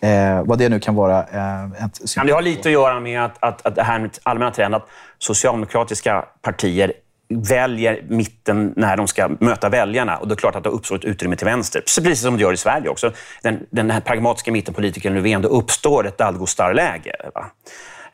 Eh, 0.00 0.42
vad 0.44 0.58
det 0.58 0.68
nu 0.68 0.80
kan 0.80 0.94
vara. 0.94 1.18
Eh, 1.18 1.84
ett 1.84 2.00
ja, 2.16 2.24
det 2.24 2.32
har 2.32 2.42
lite 2.42 2.68
att 2.68 2.72
göra 2.72 3.00
med 3.00 3.24
att, 3.24 3.36
att, 3.40 3.66
att 3.66 3.74
det 3.74 3.82
här 3.82 3.98
med 3.98 4.18
allmänna 4.22 4.50
trenden 4.50 4.80
att 4.80 4.88
socialdemokratiska 5.18 6.24
partier 6.42 6.92
väljer 7.28 8.02
mitten 8.08 8.72
när 8.76 8.96
de 8.96 9.08
ska 9.08 9.30
möta 9.40 9.68
väljarna. 9.68 10.16
Och 10.16 10.28
det 10.28 10.34
är 10.34 10.36
klart 10.36 10.56
att 10.56 10.64
det 10.64 10.70
uppstår 10.70 10.96
ett 10.96 11.04
utrymme 11.04 11.36
till 11.36 11.44
vänster. 11.44 11.80
Precis 11.80 12.20
som 12.20 12.36
det 12.36 12.42
gör 12.42 12.52
i 12.52 12.56
Sverige 12.56 12.88
också. 12.88 13.12
Den, 13.42 13.66
den 13.70 13.90
här 13.90 14.00
pragmatiska 14.00 14.52
mittenpolitikern 14.52 15.14
Löfven, 15.14 15.42
det 15.42 15.48
uppstår 15.48 16.06
ett 16.06 16.18
Dadgostar-läge. 16.18 17.14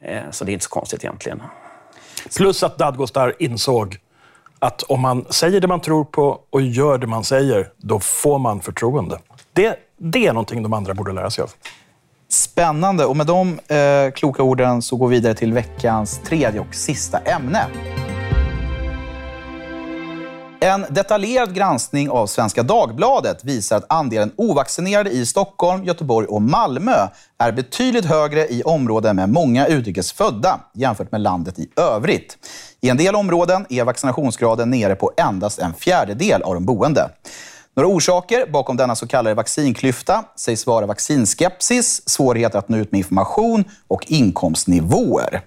Eh, 0.00 0.22
så 0.30 0.44
det 0.44 0.50
är 0.50 0.52
inte 0.52 0.64
så 0.64 0.70
konstigt 0.70 1.04
egentligen. 1.04 1.42
Plus 2.36 2.62
att 2.62 2.78
Dadgostar 2.78 3.34
insåg 3.38 3.98
att 4.58 4.82
om 4.82 5.00
man 5.00 5.26
säger 5.30 5.60
det 5.60 5.68
man 5.68 5.80
tror 5.80 6.04
på 6.04 6.40
och 6.50 6.62
gör 6.62 6.98
det 6.98 7.06
man 7.06 7.24
säger, 7.24 7.68
då 7.76 8.00
får 8.00 8.38
man 8.38 8.60
förtroende. 8.60 9.18
Det, 9.52 9.78
det 9.98 10.26
är 10.26 10.32
någonting 10.32 10.62
de 10.62 10.72
andra 10.72 10.94
borde 10.94 11.12
lära 11.12 11.30
sig 11.30 11.42
av. 11.42 11.50
Spännande. 12.28 13.04
Och 13.04 13.16
med 13.16 13.26
de 13.26 13.58
eh, 13.68 14.12
kloka 14.14 14.42
orden 14.42 14.82
så 14.82 14.96
går 14.96 15.08
vi 15.08 15.16
vidare 15.16 15.34
till 15.34 15.52
veckans 15.52 16.20
tredje 16.24 16.60
och 16.60 16.74
sista 16.74 17.18
ämne. 17.18 17.66
En 20.60 20.86
detaljerad 20.90 21.54
granskning 21.54 22.10
av 22.10 22.26
Svenska 22.26 22.62
Dagbladet 22.62 23.44
visar 23.44 23.76
att 23.76 23.92
andelen 23.92 24.32
ovaccinerade 24.36 25.10
i 25.10 25.26
Stockholm, 25.26 25.84
Göteborg 25.84 26.26
och 26.26 26.42
Malmö 26.42 27.08
är 27.38 27.52
betydligt 27.52 28.04
högre 28.04 28.46
i 28.48 28.62
områden 28.62 29.16
med 29.16 29.28
många 29.28 29.66
utrikesfödda 29.66 30.60
jämfört 30.74 31.12
med 31.12 31.20
landet 31.20 31.58
i 31.58 31.68
övrigt. 31.76 32.38
I 32.80 32.88
en 32.88 32.96
del 32.96 33.14
områden 33.14 33.66
är 33.68 33.84
vaccinationsgraden 33.84 34.70
nere 34.70 34.94
på 34.94 35.12
endast 35.16 35.58
en 35.58 35.74
fjärdedel 35.74 36.42
av 36.42 36.54
de 36.54 36.64
boende. 36.64 37.10
Några 37.76 37.88
orsaker 37.88 38.46
bakom 38.46 38.76
denna 38.76 38.96
så 38.96 39.06
kallade 39.06 39.34
vaccinklyfta 39.34 40.24
sägs 40.36 40.66
vara 40.66 40.86
vaccinskepsis, 40.86 42.08
svårigheter 42.08 42.58
att 42.58 42.68
nå 42.68 42.76
ut 42.76 42.92
med 42.92 42.98
information 42.98 43.64
och 43.88 44.04
inkomstnivåer. 44.06 45.40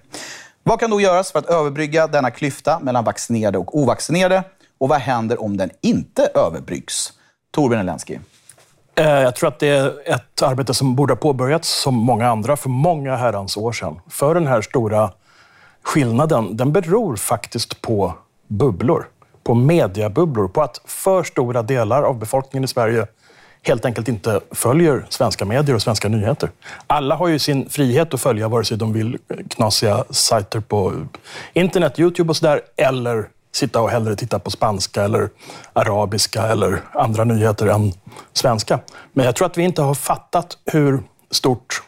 Vad 0.62 0.80
kan 0.80 0.90
då 0.90 1.00
göras 1.00 1.32
för 1.32 1.38
att 1.38 1.46
överbrygga 1.46 2.06
denna 2.06 2.30
klyfta 2.30 2.78
mellan 2.80 3.04
vaccinerade 3.04 3.58
och 3.58 3.78
ovaccinerade? 3.78 4.42
Och 4.78 4.88
vad 4.88 5.00
händer 5.00 5.42
om 5.42 5.56
den 5.56 5.70
inte 5.80 6.30
överbryggs? 6.34 7.12
Torbjörn 7.50 7.80
Elensky. 7.80 8.18
Eh, 8.94 9.06
jag 9.06 9.36
tror 9.36 9.48
att 9.48 9.58
det 9.58 9.68
är 9.68 10.08
ett 10.14 10.42
arbete 10.42 10.74
som 10.74 10.96
borde 10.96 11.12
ha 11.12 11.18
påbörjats, 11.18 11.68
som 11.82 11.94
många 11.94 12.28
andra, 12.28 12.56
för 12.56 12.68
många 12.68 13.16
herrans 13.16 13.56
år 13.56 13.72
sedan. 13.72 14.00
För 14.08 14.34
den 14.34 14.46
här 14.46 14.62
stora 14.62 15.10
skillnaden, 15.82 16.56
den 16.56 16.72
beror 16.72 17.16
faktiskt 17.16 17.80
på 17.80 18.14
bubblor. 18.48 19.06
På 19.44 19.54
mediebubblor. 19.54 20.48
På 20.48 20.62
att 20.62 20.80
för 20.84 21.22
stora 21.22 21.62
delar 21.62 22.02
av 22.02 22.18
befolkningen 22.18 22.64
i 22.64 22.68
Sverige 22.68 23.06
helt 23.62 23.84
enkelt 23.84 24.08
inte 24.08 24.40
följer 24.50 25.06
svenska 25.08 25.44
medier 25.44 25.74
och 25.74 25.82
svenska 25.82 26.08
nyheter. 26.08 26.50
Alla 26.86 27.14
har 27.14 27.28
ju 27.28 27.38
sin 27.38 27.68
frihet 27.68 28.14
att 28.14 28.20
följa 28.20 28.48
vare 28.48 28.64
sig 28.64 28.76
de 28.76 28.92
vill 28.92 29.18
eh, 29.28 29.36
knasiga 29.48 30.04
sajter 30.10 30.60
på 30.60 30.92
internet, 31.52 31.98
Youtube 31.98 32.30
och 32.30 32.36
sådär, 32.36 32.60
eller 32.76 33.28
sitta 33.52 33.80
och 33.80 33.90
hellre 33.90 34.16
titta 34.16 34.38
på 34.38 34.50
spanska 34.50 35.02
eller 35.02 35.28
arabiska 35.72 36.42
eller 36.42 36.82
andra 36.92 37.24
nyheter 37.24 37.66
än 37.66 37.92
svenska. 38.32 38.80
Men 39.12 39.24
jag 39.24 39.36
tror 39.36 39.46
att 39.46 39.58
vi 39.58 39.62
inte 39.62 39.82
har 39.82 39.94
fattat 39.94 40.58
hur 40.64 41.02
stort 41.30 41.82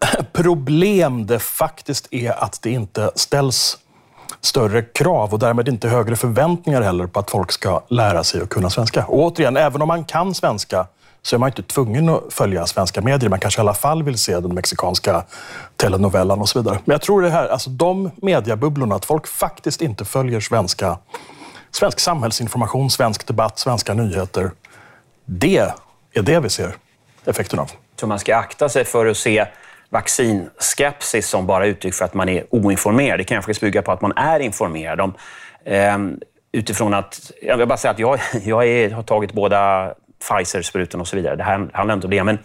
problem 0.32 1.26
det 1.26 1.38
faktiskt 1.38 2.08
är 2.10 2.44
att 2.44 2.62
det 2.62 2.70
inte 2.70 3.10
ställs 3.14 3.78
större 4.40 4.82
krav 4.82 5.32
och 5.32 5.38
därmed 5.38 5.68
inte 5.68 5.88
högre 5.88 6.16
förväntningar 6.16 6.82
heller 6.82 7.06
på 7.06 7.20
att 7.20 7.30
folk 7.30 7.52
ska 7.52 7.82
lära 7.88 8.24
sig 8.24 8.42
och 8.42 8.48
kunna 8.48 8.70
svenska. 8.70 9.04
Och 9.04 9.18
återigen, 9.18 9.56
även 9.56 9.82
om 9.82 9.88
man 9.88 10.04
kan 10.04 10.34
svenska 10.34 10.86
så 11.22 11.36
är 11.36 11.40
man 11.40 11.48
inte 11.48 11.62
tvungen 11.62 12.08
att 12.08 12.22
följa 12.30 12.66
svenska 12.66 13.00
medier. 13.00 13.30
Man 13.30 13.40
kanske 13.40 13.60
i 13.60 13.62
alla 13.62 13.74
fall 13.74 14.02
vill 14.02 14.18
se 14.18 14.40
den 14.40 14.54
mexikanska 14.54 15.24
telenovellan 15.76 16.40
och 16.40 16.48
så 16.48 16.58
vidare. 16.58 16.78
Men 16.84 16.94
jag 16.94 17.02
tror 17.02 17.22
det 17.22 17.30
här, 17.30 17.48
alltså 17.48 17.70
de 17.70 18.10
mediebubblorna, 18.16 18.94
att 18.94 19.04
folk 19.04 19.26
faktiskt 19.26 19.82
inte 19.82 20.04
följer 20.04 20.40
svenska, 20.40 20.98
svensk 21.70 22.00
samhällsinformation, 22.00 22.90
svensk 22.90 23.26
debatt, 23.26 23.58
svenska 23.58 23.94
nyheter. 23.94 24.50
Det 25.24 25.72
är 26.12 26.22
det 26.22 26.40
vi 26.40 26.50
ser 26.50 26.76
effekten 27.24 27.58
av. 27.58 27.70
Så 28.00 28.06
man 28.06 28.18
ska 28.18 28.36
akta 28.36 28.68
sig 28.68 28.84
för 28.84 29.06
att 29.06 29.16
se 29.16 29.46
vaccinskepsis 29.90 31.28
som 31.28 31.46
bara 31.46 31.66
uttryck 31.66 31.94
för 31.94 32.04
att 32.04 32.14
man 32.14 32.28
är 32.28 32.44
oinformerad. 32.50 33.20
Det 33.20 33.24
kan 33.24 33.42
faktiskt 33.42 33.60
bygga 33.60 33.82
på 33.82 33.92
att 33.92 34.00
man 34.00 34.12
är 34.16 34.40
informerad. 34.40 35.00
Om, 35.00 35.14
eh, 35.64 35.98
utifrån 36.52 36.94
att, 36.94 37.32
jag 37.42 37.56
vill 37.56 37.68
bara 37.68 37.78
säga 37.78 37.92
att 37.92 37.98
jag, 37.98 38.18
jag 38.44 38.66
är, 38.66 38.90
har 38.90 39.02
tagit 39.02 39.32
båda 39.32 39.94
Pfizer-sprutan 40.28 41.00
och 41.00 41.08
så 41.08 41.16
vidare. 41.16 41.36
Det 41.36 41.42
här 41.42 41.68
handlar 41.72 41.94
inte 41.94 42.06
om 42.06 42.10
det. 42.10 42.24
Men, 42.24 42.38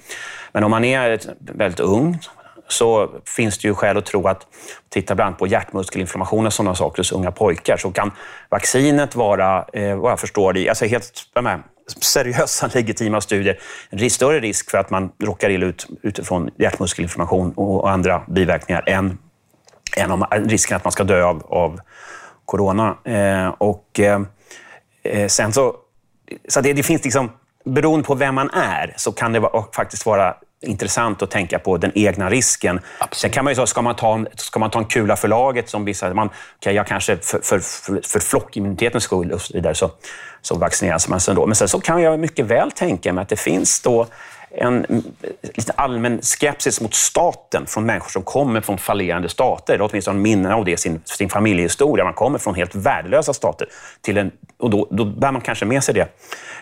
men 0.51 0.63
om 0.63 0.71
man 0.71 0.85
är 0.85 1.19
väldigt 1.39 1.79
ung 1.79 2.19
så 2.67 3.09
finns 3.25 3.57
det 3.57 3.67
ju 3.67 3.73
skäl 3.73 3.97
att 3.97 4.05
tro 4.05 4.27
att, 4.27 4.47
titta 4.89 5.15
bland 5.15 5.27
annat 5.27 5.39
på 5.39 5.47
hjärtmuskelinflammation 5.47 6.45
och 6.45 6.53
sådana 6.53 6.75
saker 6.75 6.97
hos 6.97 7.11
unga 7.11 7.31
pojkar, 7.31 7.77
så 7.77 7.91
kan 7.91 8.11
vaccinet 8.49 9.15
vara, 9.15 9.65
eh, 9.73 9.95
vad 9.95 10.11
jag 10.11 10.19
förstår 10.19 10.53
det, 10.53 10.69
alltså 10.69 10.85
helt 10.85 11.11
med, 11.41 11.63
seriösa 12.01 12.69
legitima 12.73 13.21
studier, 13.21 13.59
en 13.89 14.09
större 14.09 14.39
risk 14.39 14.71
för 14.71 14.77
att 14.77 14.89
man 14.89 15.11
råkar 15.23 15.49
illa 15.49 15.65
ut 15.65 15.87
utifrån 16.01 16.49
hjärtmuskelinflammation 16.57 17.53
och 17.53 17.91
andra 17.91 18.23
biverkningar 18.27 18.83
än, 18.87 19.17
än 19.97 20.11
om 20.11 20.25
eh, 20.31 20.41
risken 20.41 20.77
att 20.77 20.83
man 20.83 20.91
ska 20.91 21.03
dö 21.03 21.23
av, 21.23 21.45
av 21.45 21.79
corona. 22.45 22.97
Eh, 23.03 23.47
och 23.47 23.99
eh, 23.99 24.21
eh, 25.03 25.27
sen 25.27 25.53
så, 25.53 25.75
så 26.47 26.61
det, 26.61 26.73
det 26.73 26.83
finns 26.83 27.03
liksom 27.03 27.31
beroende 27.65 28.07
på 28.07 28.15
vem 28.15 28.35
man 28.35 28.49
är 28.49 28.93
så 28.97 29.11
kan 29.11 29.33
det 29.33 29.49
faktiskt 29.75 30.05
vara 30.05 30.35
intressant 30.61 31.21
att 31.21 31.31
tänka 31.31 31.59
på 31.59 31.77
den 31.77 31.91
egna 31.95 32.29
risken. 32.29 32.79
Absolut. 32.99 33.15
Sen 33.15 33.29
kan 33.29 33.43
man 33.43 33.51
ju 33.51 33.55
säga, 33.55 33.65
ska 33.65 33.81
man 33.81 33.95
ta 33.95 34.13
en, 34.13 34.27
ska 34.35 34.59
man 34.59 34.71
ta 34.71 34.79
en 34.79 34.85
kula 34.85 35.15
för 35.15 35.27
laget 35.27 35.69
som 35.69 35.85
vissa... 35.85 36.13
Man, 36.13 36.29
okay, 36.59 36.73
jag 36.73 36.87
kanske 36.87 37.17
för, 37.17 37.39
för, 37.39 37.59
för, 37.59 38.01
för 38.03 38.19
flockimmunitetens 38.19 39.03
skull 39.03 39.31
och 39.31 39.41
så 39.41 39.53
vidare 39.53 39.75
så, 39.75 39.91
så 40.41 40.55
vaccineras 40.55 41.07
man 41.07 41.19
sig 41.19 41.31
ändå. 41.31 41.45
Men 41.45 41.55
sen 41.55 41.67
så 41.67 41.79
kan 41.79 42.01
jag 42.01 42.19
mycket 42.19 42.45
väl 42.45 42.71
tänka 42.71 43.13
mig 43.13 43.21
att 43.21 43.29
det 43.29 43.39
finns 43.39 43.81
då 43.81 44.07
en 44.57 45.03
lite 45.41 45.71
allmän 45.71 46.21
skepsis 46.21 46.81
mot 46.81 46.93
staten 46.93 47.65
från 47.67 47.85
människor 47.85 48.09
som 48.09 48.21
kommer 48.21 48.61
från 48.61 48.77
fallerande 48.77 49.29
stater. 49.29 49.73
Eller 49.73 49.89
åtminstone 49.89 50.19
minnen 50.19 50.51
av 50.51 50.65
det 50.65 50.77
sin, 50.77 51.01
sin 51.05 51.29
familjehistoria. 51.29 52.03
Man 52.03 52.13
kommer 52.13 52.39
från 52.39 52.55
helt 52.55 52.75
värdelösa 52.75 53.33
stater. 53.33 53.67
Till 54.01 54.17
en, 54.17 54.31
och 54.59 54.69
då, 54.69 54.87
då 54.91 55.05
bär 55.05 55.31
man 55.31 55.41
kanske 55.41 55.65
med 55.65 55.83
sig 55.83 55.93
det 55.93 56.07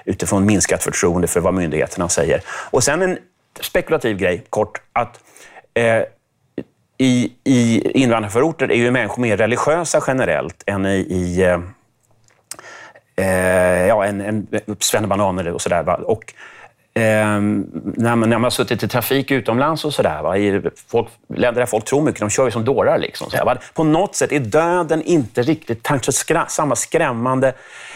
utifrån 0.05 0.45
minskat 0.45 0.83
förtroende 0.83 1.27
för 1.27 1.39
vad 1.39 1.53
myndigheterna 1.53 2.09
säger. 2.09 2.41
Och 2.47 2.83
sen 2.83 3.01
en 3.01 3.17
spekulativ 3.61 4.17
grej, 4.17 4.45
kort, 4.49 4.81
att 4.93 5.19
eh, 5.73 6.03
i, 6.97 7.33
i 7.43 7.91
invandrarförorter 7.91 8.71
är 8.71 8.75
ju 8.75 8.91
människor 8.91 9.21
mer 9.21 9.37
religiösa 9.37 10.03
generellt 10.07 10.63
än 10.65 10.85
i, 10.85 10.97
i 10.99 11.41
eh, 13.15 13.87
ja, 13.87 14.05
en, 14.05 14.21
en 14.21 14.47
svennebanan 14.79 15.47
och 15.47 15.61
sådär. 15.61 16.09
Och 16.09 16.33
Eh, 16.95 17.39
när, 17.95 18.15
man, 18.15 18.29
när 18.29 18.37
man 18.37 18.43
har 18.43 18.49
suttit 18.49 18.83
i 18.83 18.87
trafik 18.87 19.31
utomlands 19.31 19.85
och 19.85 19.93
sådär, 19.93 20.35
i 20.35 20.61
folk, 20.87 21.07
länder 21.27 21.61
där 21.61 21.65
folk 21.65 21.85
tror 21.85 22.01
mycket, 22.01 22.19
de 22.19 22.29
kör 22.29 22.45
ju 22.45 22.51
som 22.51 22.65
dårar. 22.65 22.97
Liksom, 22.97 23.29
sådär, 23.29 23.57
På 23.73 23.83
något 23.83 24.15
sätt 24.15 24.31
är 24.31 24.39
döden 24.39 25.01
inte 25.01 25.41
riktigt 25.41 25.83
kanske 25.83 26.11
skra, 26.11 26.45
samma 26.47 26.75
skrämmande 26.75 27.53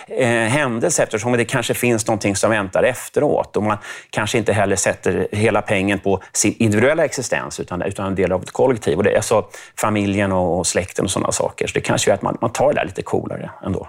eh, 0.08 0.28
händelse 0.30 1.04
eftersom 1.04 1.32
det 1.32 1.46
kanske 1.46 1.74
finns 1.74 2.08
någonting 2.08 2.36
som 2.36 2.50
väntar 2.50 2.84
efteråt. 2.84 3.58
Och 3.58 3.64
man 3.64 3.78
kanske 4.10 4.38
inte 4.38 4.54
heller 4.54 4.76
sätter 4.76 5.28
hela 5.32 5.62
pengen 5.62 6.00
på 6.00 6.22
sin 6.34 6.56
individuella 6.60 7.06
existens 7.06 7.60
utan, 7.60 7.82
utan 7.82 8.08
en 8.08 8.16
del 8.16 8.32
av 8.32 8.44
ett 8.44 8.52
kollektiv. 8.52 8.98
Och 8.98 9.04
det 9.04 9.16
alltså 9.16 9.46
familjen 9.76 10.32
och, 10.32 10.60
och 10.60 10.68
släkten 10.68 11.06
och 11.06 11.12
sådana 11.12 11.32
saker. 11.32 11.68
Så 11.68 11.74
det 11.74 11.82
kanske 11.82 12.10
gör 12.10 12.16
att 12.16 12.22
man, 12.22 12.38
man 12.42 12.50
tar 12.50 12.68
det 12.68 12.74
där 12.74 12.86
lite 12.86 13.02
coolare 13.02 13.52
ändå. 13.66 13.88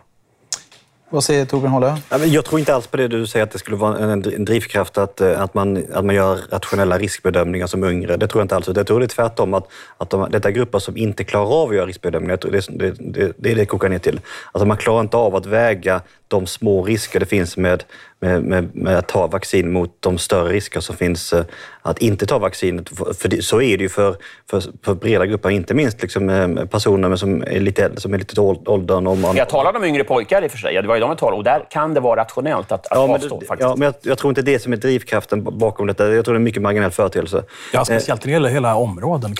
Vad 1.11 1.25
säger 1.25 1.44
Torbjörn 1.44 1.73
Hållö? 1.73 1.97
Jag 2.27 2.44
tror 2.44 2.59
inte 2.61 2.75
alls 2.75 2.87
på 2.87 2.97
det 2.97 3.09
du 3.09 3.27
säger, 3.27 3.44
att 3.44 3.51
det 3.51 3.59
skulle 3.59 3.77
vara 3.77 3.99
en 3.99 4.44
drivkraft 4.44 4.99
att, 4.99 5.21
eh, 5.21 5.42
att, 5.42 5.55
man, 5.55 5.85
att 5.92 6.05
man 6.05 6.14
gör 6.14 6.38
rationella 6.51 6.99
riskbedömningar 6.99 7.66
som 7.66 7.85
yngre. 7.85 8.16
Det 8.16 8.27
tror 8.27 8.40
jag 8.40 8.44
inte 8.44 8.57
alls. 8.57 8.68
Jag 8.75 8.87
tror 8.87 9.01
det 9.01 9.07
är 9.07 9.09
tvärtom, 9.09 9.55
att, 9.55 9.68
att 9.99 10.11
de, 10.11 10.31
detta 10.31 10.49
är 10.49 10.53
grupper 10.53 10.79
som 10.79 10.97
inte 10.97 11.25
klarar 11.25 11.62
av 11.62 11.68
att 11.68 11.75
göra 11.75 11.87
riskbedömningar. 11.87 12.38
Det, 12.42 12.66
det, 12.68 12.94
det, 12.99 13.33
det 13.37 13.51
är 13.51 13.55
det 13.55 13.66
kokar 13.66 13.88
ner 13.88 13.99
till. 13.99 14.21
Alltså 14.53 14.66
man 14.66 14.77
klarar 14.77 15.01
inte 15.01 15.16
av 15.16 15.37
att 15.37 15.47
väga 15.47 16.01
de 16.28 16.46
små 16.46 16.82
risker 16.82 17.20
det 17.20 17.26
finns 17.26 17.56
med, 17.56 17.84
med, 18.20 18.42
med, 18.42 18.76
med, 18.76 18.98
att 18.98 19.08
ta 19.08 19.26
vaccin 19.26 19.72
mot 19.72 19.96
de 20.00 20.18
större 20.18 20.52
risker 20.52 20.80
som 20.80 20.96
finns 20.96 21.32
eh, 21.32 21.44
att 21.82 21.98
inte 21.98 22.26
ta 22.26 22.38
vaccinet. 22.38 22.88
För 22.88 23.28
det, 23.28 23.42
så 23.42 23.62
är 23.62 23.76
det 23.76 23.82
ju 23.82 23.88
för, 23.88 24.16
för, 24.50 24.62
för 24.82 24.94
breda 24.94 25.26
grupper, 25.26 25.50
inte 25.50 25.74
minst 25.74 26.02
liksom 26.02 26.30
eh, 26.30 26.64
personer 26.64 27.16
som 27.16 27.42
är 27.42 27.60
lite, 27.60 28.00
som 28.00 28.14
är 28.14 28.18
lite 28.18 28.40
åldern. 28.40 29.06
Om 29.06 29.20
man... 29.20 29.36
Jag 29.36 29.48
talade 29.48 29.78
om 29.78 29.84
yngre 29.84 30.04
pojkar 30.04 30.44
i 30.44 30.46
och 30.46 30.50
för 30.50 30.58
sig. 30.58 30.74
Det 30.74 30.88
var 30.88 30.94
ju 30.94 31.00
de 31.00 31.10
jag 31.10 31.18
talade 31.18 31.36
och 31.36 31.44
där 31.44 31.66
kan 31.70 31.94
det 31.94 32.00
vara 32.00 32.20
rationellt 32.20 32.72
att, 32.72 32.86
att 32.86 32.88
ja, 32.90 33.14
avstå. 33.14 33.36
Men, 33.36 33.46
faktiskt. 33.46 33.68
Ja, 33.68 33.76
men 33.76 33.86
jag, 33.86 33.94
jag, 34.02 34.18
tror 34.18 34.30
inte 34.30 34.42
det 34.42 34.54
är 34.54 34.58
som 34.58 34.72
är 34.72 34.76
drivkraften 34.76 35.58
bakom 35.58 35.86
detta. 35.86 36.14
Jag 36.14 36.24
tror 36.24 36.34
det 36.34 36.36
är 36.36 36.40
en 36.40 36.44
mycket 36.44 36.62
marginell 36.62 36.90
företeelse. 36.90 37.44
Ja, 37.72 37.84
speciellt 37.84 38.20
när 38.20 38.26
det 38.26 38.32
gäller 38.32 38.48
hela 38.48 38.74
områden 38.76 39.34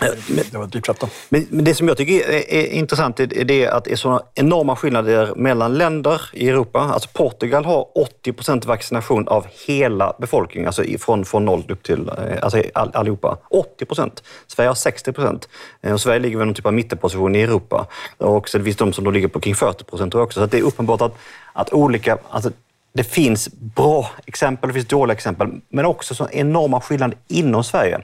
det 0.53 0.59
vara 0.59 0.67
drivkraften. 0.67 1.09
Men, 1.29 1.47
men, 1.51 1.65
det 1.65 1.75
som 1.75 1.89
jag 1.89 1.97
tycker 1.97 2.31
är, 2.31 2.55
är 2.55 2.67
intressant 2.67 3.21
är 3.21 3.45
det 3.45 3.67
att 3.67 3.85
det 3.85 3.93
är 3.93 3.97
sådana 3.97 4.23
enorma 4.35 4.77
skillnader 4.77 5.33
mellan 5.37 5.75
länder 5.75 6.21
i 6.33 6.49
Europa 6.49 6.78
Europa. 6.79 6.95
Alltså 6.95 7.09
Portugal 7.13 7.65
har 7.65 7.87
80 7.95 8.33
procent 8.33 8.67
vaccination 8.67 9.29
av 9.29 9.47
hela 9.67 10.15
befolkningen, 10.19 10.67
alltså 10.67 10.85
från, 10.99 11.25
från 11.25 11.45
noll 11.45 11.65
upp 11.69 11.83
till 11.83 12.09
eh, 12.09 12.43
alltså 12.43 12.63
all, 12.75 12.91
allihopa. 12.95 13.39
80 13.51 13.85
procent. 13.85 14.23
Sverige 14.47 14.69
har 14.69 14.75
60 14.75 15.13
procent. 15.13 15.49
Eh, 15.83 15.93
och 15.93 16.01
Sverige 16.01 16.19
ligger 16.19 16.39
väl 16.39 16.47
någon 16.47 16.55
typ 16.55 16.67
av 16.67 16.75
mittenposition 16.75 17.37
i 17.37 17.43
Europa. 17.43 17.87
Och 18.19 18.49
så 18.49 18.59
det 18.59 18.65
finns 18.65 18.77
de 18.77 18.93
som 18.93 19.05
då 19.05 19.11
ligger 19.11 19.29
på 19.29 19.41
kring 19.41 19.55
40 19.55 19.85
procent 19.85 20.15
också. 20.15 20.41
Så 20.41 20.47
det 20.47 20.59
är 20.59 20.63
uppenbart 20.63 21.01
att, 21.01 21.15
att 21.53 21.73
olika... 21.73 22.19
Alltså, 22.31 22.51
det 22.93 23.05
finns 23.05 23.49
bra 23.53 24.11
exempel, 24.27 24.69
det 24.69 24.75
finns 24.75 24.89
dåliga 24.89 25.15
exempel, 25.15 25.49
men 25.69 25.85
också 25.85 26.15
så 26.15 26.29
enorma 26.33 26.81
skillnader 26.81 27.19
inom 27.29 27.65
Sverige. 27.65 28.01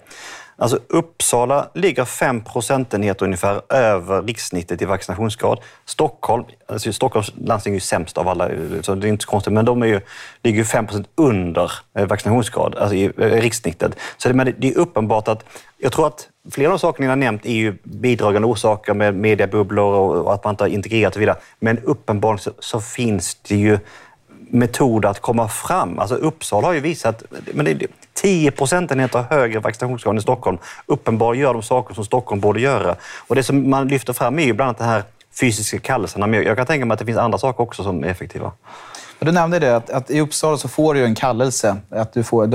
Alltså 0.56 0.78
Uppsala 0.88 1.68
ligger 1.74 2.04
5 2.04 2.44
procentenheter 2.44 3.24
ungefär 3.24 3.72
över 3.72 4.22
rikssnittet 4.22 4.82
i 4.82 4.84
vaccinationsgrad. 4.84 5.58
Stockholm, 5.84 6.44
alltså 6.68 6.92
Stockholms 6.92 7.32
landsting 7.36 7.72
är 7.72 7.76
ju 7.76 7.80
sämst 7.80 8.18
av 8.18 8.28
alla, 8.28 8.50
så 8.82 8.94
det 8.94 9.06
är 9.06 9.08
inte 9.08 9.24
så 9.24 9.30
konstigt, 9.30 9.52
men 9.52 9.64
de 9.64 9.82
är 9.82 9.86
ju, 9.86 10.00
ligger 10.42 10.58
ju 10.58 10.64
5 10.64 10.86
procent 10.86 11.08
under 11.14 11.72
eh, 11.98 12.06
vaccinationsgrad, 12.06 12.74
alltså 12.74 12.94
i 12.94 13.04
eh, 13.04 13.10
rikssnittet. 13.16 13.96
Så 14.16 14.28
det, 14.28 14.34
men 14.34 14.54
det 14.58 14.68
är 14.68 14.78
uppenbart 14.78 15.28
att, 15.28 15.44
jag 15.78 15.92
tror 15.92 16.06
att 16.06 16.28
flera 16.50 16.68
av 16.68 16.72
de 16.72 16.78
sakerna 16.78 17.04
ni 17.04 17.08
har 17.08 17.16
nämnt 17.16 17.46
är 17.46 17.52
ju 17.52 17.76
bidragande 17.82 18.48
orsaker 18.48 18.94
med 18.94 19.14
mediebubblor 19.14 19.94
och 19.94 20.34
att 20.34 20.44
man 20.44 20.52
inte 20.52 20.64
har 20.64 20.68
integrerat 20.68 21.10
och 21.10 21.14
så 21.14 21.20
vidare. 21.20 21.36
Men 21.60 21.78
uppenbarligen 21.78 22.38
så, 22.38 22.50
så 22.58 22.80
finns 22.80 23.34
det 23.34 23.56
ju 23.56 23.78
metoder 24.54 25.08
att 25.08 25.20
komma 25.20 25.48
fram. 25.48 25.98
Alltså 25.98 26.14
Uppsala 26.14 26.66
har 26.66 26.74
ju 26.74 26.80
visat 26.80 27.22
men 27.54 27.64
det 27.64 27.70
är 27.70 27.88
10 28.14 28.50
procentenheter 28.50 29.24
högre 29.30 29.60
vaccinationsgrad 29.60 30.16
än 30.16 30.22
Stockholm. 30.22 30.58
Uppenbarligen 30.86 31.42
gör 31.42 31.52
de 31.52 31.62
saker 31.62 31.94
som 31.94 32.04
Stockholm 32.04 32.40
borde 32.40 32.60
göra. 32.60 32.96
Och 33.26 33.34
det 33.34 33.42
som 33.42 33.70
man 33.70 33.88
lyfter 33.88 34.12
fram 34.12 34.38
är 34.38 34.44
ju 34.44 34.52
bland 34.52 34.68
annat 34.68 34.78
den 34.78 34.88
här 34.88 35.02
fysiska 35.40 35.78
kallelserna. 35.78 36.36
Jag 36.36 36.56
kan 36.56 36.66
tänka 36.66 36.86
mig 36.86 36.92
att 36.92 36.98
det 36.98 37.06
finns 37.06 37.18
andra 37.18 37.38
saker 37.38 37.62
också 37.62 37.82
som 37.82 38.04
är 38.04 38.08
effektiva. 38.08 38.52
Du 39.18 39.33
nämnde 39.33 39.59
det, 39.59 39.77
att, 39.77 39.90
att, 39.90 40.11
i 40.11 40.20
Uppsala 40.20 40.59
så 40.59 40.68
får 40.68 40.94
du 40.94 41.05
en 41.05 41.14
kallelse. 41.14 41.77
Att, 41.90 42.12
du 42.12 42.22
får, 42.22 42.55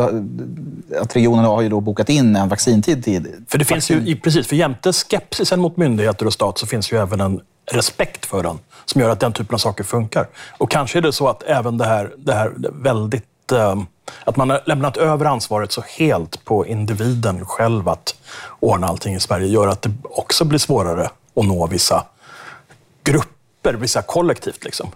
att 1.01 1.15
regionen 1.15 1.45
har 1.45 1.61
ju 1.61 1.69
då 1.69 1.79
bokat 1.79 2.09
in 2.09 2.35
en 2.35 2.49
vaccintid. 2.49 3.05
Tid. 3.05 3.45
För 3.47 3.57
det 3.57 3.65
finns 3.65 3.91
ju, 3.91 4.15
precis, 4.15 4.47
för 4.47 4.55
jämte 4.55 4.93
skepsisen 4.93 5.59
mot 5.59 5.77
myndigheter 5.77 6.25
och 6.25 6.33
stat 6.33 6.57
så 6.57 6.67
finns 6.67 6.91
ju 6.91 6.97
även 6.97 7.21
en 7.21 7.41
respekt 7.71 8.25
för 8.25 8.43
den 8.43 8.59
som 8.85 9.01
gör 9.01 9.09
att 9.09 9.19
den 9.19 9.33
typen 9.33 9.53
av 9.53 9.57
saker 9.57 9.83
funkar. 9.83 10.27
Och 10.57 10.71
kanske 10.71 10.99
är 10.99 11.01
det 11.01 11.13
så 11.13 11.27
att 11.27 11.43
även 11.43 11.77
det 11.77 11.85
här, 11.85 12.11
det 12.17 12.33
här 12.33 12.53
väldigt... 12.73 13.51
Eh, 13.51 13.81
att 14.23 14.37
man 14.37 14.49
har 14.49 14.61
lämnat 14.65 14.97
över 14.97 15.25
ansvaret 15.25 15.71
så 15.71 15.83
helt 15.97 16.45
på 16.45 16.67
individen 16.67 17.45
själv 17.45 17.89
att 17.89 18.15
ordna 18.59 18.87
allting 18.87 19.15
i 19.15 19.19
Sverige 19.19 19.47
gör 19.47 19.67
att 19.67 19.81
det 19.81 19.91
också 20.03 20.45
blir 20.45 20.59
svårare 20.59 21.09
att 21.35 21.45
nå 21.45 21.67
vissa 21.67 22.05
grupper, 23.03 23.73
vissa 23.73 24.01
kollektivt. 24.01 24.63
Liksom. 24.63 24.91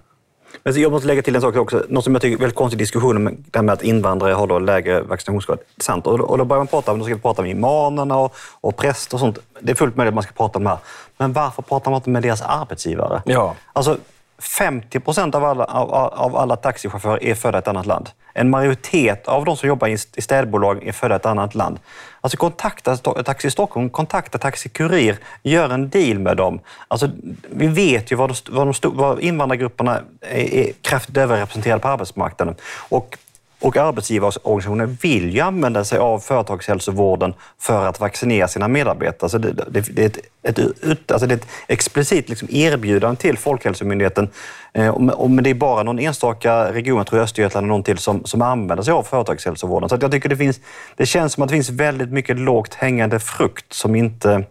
Men 0.63 0.81
jag 0.81 0.91
måste 0.91 1.07
lägga 1.07 1.21
till 1.21 1.35
en 1.35 1.41
sak 1.41 1.55
också. 1.55 1.85
Något 1.89 2.03
som 2.03 2.13
jag 2.13 2.21
tycker 2.21 2.37
är 2.37 2.39
väldigt 2.39 2.57
konstig 2.57 2.79
diskussion, 2.79 3.25
det 3.25 3.59
här 3.59 3.63
med 3.63 3.73
att 3.73 3.83
invandrare 3.83 4.33
har 4.33 4.47
då 4.47 4.59
lägre 4.59 5.01
vaccinationsgrad. 5.01 5.59
Sant. 5.77 6.07
Och, 6.07 6.19
och 6.19 6.37
då 6.37 6.45
börjar 6.45 6.59
man 6.59 6.67
prata 6.67 6.91
om, 6.91 6.99
då 6.99 7.05
ska 7.05 7.15
vi 7.15 7.21
prata 7.21 7.41
med 7.41 7.51
imamerna 7.51 8.17
och, 8.17 8.35
och 8.61 8.77
präster 8.77 9.15
och 9.15 9.19
sånt. 9.19 9.39
Det 9.59 9.71
är 9.71 9.75
fullt 9.75 9.95
möjligt 9.95 10.09
att 10.11 10.15
man 10.15 10.23
ska 10.23 10.33
prata 10.33 10.57
om 10.57 10.63
det 10.63 10.69
här. 10.69 10.79
Men 11.17 11.33
varför 11.33 11.61
pratar 11.61 11.91
man 11.91 11.97
inte 11.97 12.09
med 12.09 12.23
deras 12.23 12.41
arbetsgivare? 12.41 13.21
Ja. 13.25 13.55
Alltså, 13.73 13.97
50 14.39 14.99
procent 14.99 15.35
av 15.35 15.45
alla, 15.45 15.63
av, 15.63 15.93
av 15.93 16.35
alla 16.35 16.55
taxichaufförer 16.55 17.23
är 17.23 17.35
födda 17.35 17.57
i 17.57 17.59
ett 17.59 17.67
annat 17.67 17.85
land. 17.85 18.09
En 18.33 18.49
majoritet 18.49 19.27
av 19.27 19.45
de 19.45 19.57
som 19.57 19.69
jobbar 19.69 19.87
i 19.87 19.97
städbolag 19.97 20.87
är 20.87 20.91
födda 20.91 21.15
i 21.15 21.17
ett 21.17 21.25
annat 21.25 21.55
land. 21.55 21.79
Alltså 22.23 22.37
kontakta 22.37 22.97
Taxi 22.97 23.51
Stockholm, 23.51 23.89
kontakta 23.89 24.37
Taxi 24.37 24.69
Kurir, 24.69 25.17
gör 25.43 25.69
en 25.69 25.89
deal 25.89 26.19
med 26.19 26.37
dem. 26.37 26.59
Alltså, 26.87 27.09
vi 27.49 27.67
vet 27.67 28.11
ju 28.11 28.15
vad, 28.15 28.29
de, 28.29 28.35
vad, 28.49 28.75
de, 28.81 28.97
vad 28.97 29.19
invandrargrupperna 29.19 29.99
är, 30.21 30.53
är 30.53 30.71
kraftigt 30.81 31.17
överrepresenterade 31.17 31.81
på 31.81 31.87
arbetsmarknaden. 31.87 32.55
Och 32.89 33.17
och 33.63 33.77
arbetsgivarorganisationer 33.77 34.85
vill 34.85 35.33
ju 35.33 35.39
använda 35.39 35.83
sig 35.83 35.99
av 35.99 36.19
företagshälsovården 36.19 37.33
för 37.59 37.85
att 37.85 37.99
vaccinera 37.99 38.47
sina 38.47 38.67
medarbetare. 38.67 39.29
Så 39.29 39.37
det, 39.37 39.51
det, 39.51 39.81
det 39.95 40.03
är, 40.03 40.09
ett, 40.49 40.59
ett, 40.59 41.11
alltså 41.11 41.27
det 41.27 41.33
är 41.33 41.37
ett 41.37 41.47
explicit 41.67 42.29
liksom 42.29 42.47
erbjudande 42.51 43.21
till 43.21 43.37
Folkhälsomyndigheten. 43.37 44.29
Eh, 44.73 44.99
men 44.99 45.43
det 45.43 45.49
är 45.49 45.53
bara 45.53 45.83
någon 45.83 45.99
enstaka 45.99 46.73
region, 46.73 46.97
jag 46.97 47.07
tror 47.07 47.19
Östergötland 47.19 47.65
och 47.65 47.69
någon 47.69 47.83
till, 47.83 47.97
som, 47.97 48.25
som 48.25 48.41
använder 48.41 48.83
sig 48.83 48.91
av 48.91 49.03
företagshälsovården. 49.03 49.89
Så 49.89 49.97
jag 50.01 50.11
tycker 50.11 50.29
det, 50.29 50.37
finns, 50.37 50.59
det 50.95 51.05
känns 51.05 51.33
som 51.33 51.43
att 51.43 51.49
det 51.49 51.53
finns 51.53 51.69
väldigt 51.69 52.09
mycket 52.09 52.39
lågt 52.39 52.73
hängande 52.73 53.19
frukt 53.19 53.73
som 53.73 53.95
inte... 53.95 54.43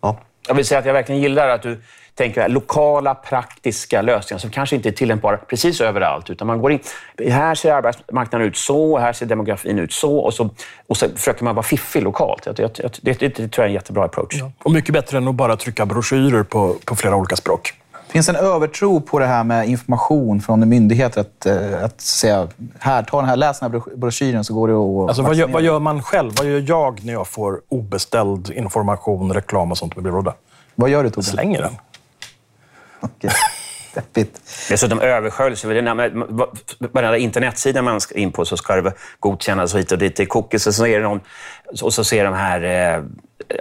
Ja. 0.00 0.20
Jag 0.48 0.54
vill 0.54 0.64
säga 0.64 0.78
att 0.78 0.86
jag 0.86 0.92
verkligen 0.92 1.20
gillar 1.20 1.48
att 1.48 1.62
du 1.62 1.78
tänker 2.14 2.48
lokala 2.48 3.14
praktiska 3.14 4.02
lösningar 4.02 4.38
som 4.38 4.50
kanske 4.50 4.76
inte 4.76 4.88
är 4.88 4.92
tillämpbara 4.92 5.36
precis 5.36 5.80
överallt. 5.80 6.30
Utan 6.30 6.46
man 6.46 6.60
går 6.60 6.72
in, 6.72 6.80
här 7.28 7.54
ser 7.54 7.72
arbetsmarknaden 7.72 8.48
ut 8.48 8.56
så, 8.56 8.98
här 8.98 9.12
ser 9.12 9.26
demografin 9.26 9.78
ut 9.78 9.92
så 9.92 10.18
och 10.18 10.34
så, 10.34 10.50
och 10.86 10.96
så 10.96 11.08
försöker 11.16 11.44
man 11.44 11.54
vara 11.54 11.62
fiffig 11.62 12.02
lokalt. 12.02 12.42
Det, 12.44 12.74
det, 13.02 13.02
det, 13.02 13.18
det 13.18 13.32
tror 13.32 13.50
jag 13.56 13.64
är 13.64 13.68
en 13.68 13.72
jättebra 13.72 14.04
approach. 14.04 14.36
Ja. 14.38 14.52
Och 14.62 14.72
mycket 14.72 14.92
bättre 14.92 15.18
än 15.18 15.28
att 15.28 15.34
bara 15.34 15.56
trycka 15.56 15.86
broschyrer 15.86 16.42
på, 16.42 16.76
på 16.84 16.96
flera 16.96 17.16
olika 17.16 17.36
språk. 17.36 17.74
Finns 18.10 18.28
en 18.28 18.36
övertro 18.36 19.00
på 19.00 19.18
det 19.18 19.26
här 19.26 19.44
med 19.44 19.68
information 19.68 20.40
från 20.40 20.68
myndigheter? 20.68 21.20
Att, 21.20 21.46
eh, 21.46 21.84
att 21.84 22.00
säga, 22.00 22.48
här, 22.78 23.02
ta 23.02 23.20
den 23.20 23.28
här, 23.28 23.36
läs 23.36 23.60
den 23.60 23.72
här 23.72 23.96
broschyren 23.96 24.44
så 24.44 24.54
går 24.54 24.68
det 24.68 24.74
att 24.74 25.08
alltså, 25.08 25.22
vad, 25.22 25.34
gör, 25.34 25.48
vad 25.48 25.62
gör 25.62 25.78
man 25.78 26.02
själv? 26.02 26.32
Vad 26.38 26.46
gör 26.46 26.64
jag 26.66 27.04
när 27.04 27.12
jag 27.12 27.26
får 27.26 27.60
obeställd 27.68 28.50
information, 28.50 29.32
reklam 29.32 29.70
och 29.70 29.78
sånt 29.78 29.96
med 29.96 30.02
brevlåda? 30.02 30.34
Vad 30.74 30.90
gör 30.90 31.04
du 31.04 31.10
Torbjörn? 31.10 31.32
Slänger 31.32 31.62
den. 31.62 31.72
Okay. 33.00 33.30
Deppigt. 33.94 34.40
Dessutom 34.68 35.00
översköljs. 35.00 35.64
Varenda 36.92 37.16
internetsida 37.16 37.82
man 37.82 38.00
ska 38.00 38.14
in 38.14 38.32
på 38.32 38.44
så 38.44 38.56
ska 38.56 38.80
det 38.80 38.92
godkännas 39.20 39.74
hit 39.74 39.92
och 39.92 39.98
dit. 39.98 40.16
Det 40.16 40.22
är 40.22 40.26
cookies 40.26 40.66
och 40.66 40.74
så 40.74 40.86
är 40.86 40.98
det 40.98 41.04
någon... 41.04 41.20
Och 41.82 41.94
så 41.94 42.04
ser 42.04 42.24
de 42.24 42.34
här... 42.34 42.62
Eh, 42.96 43.04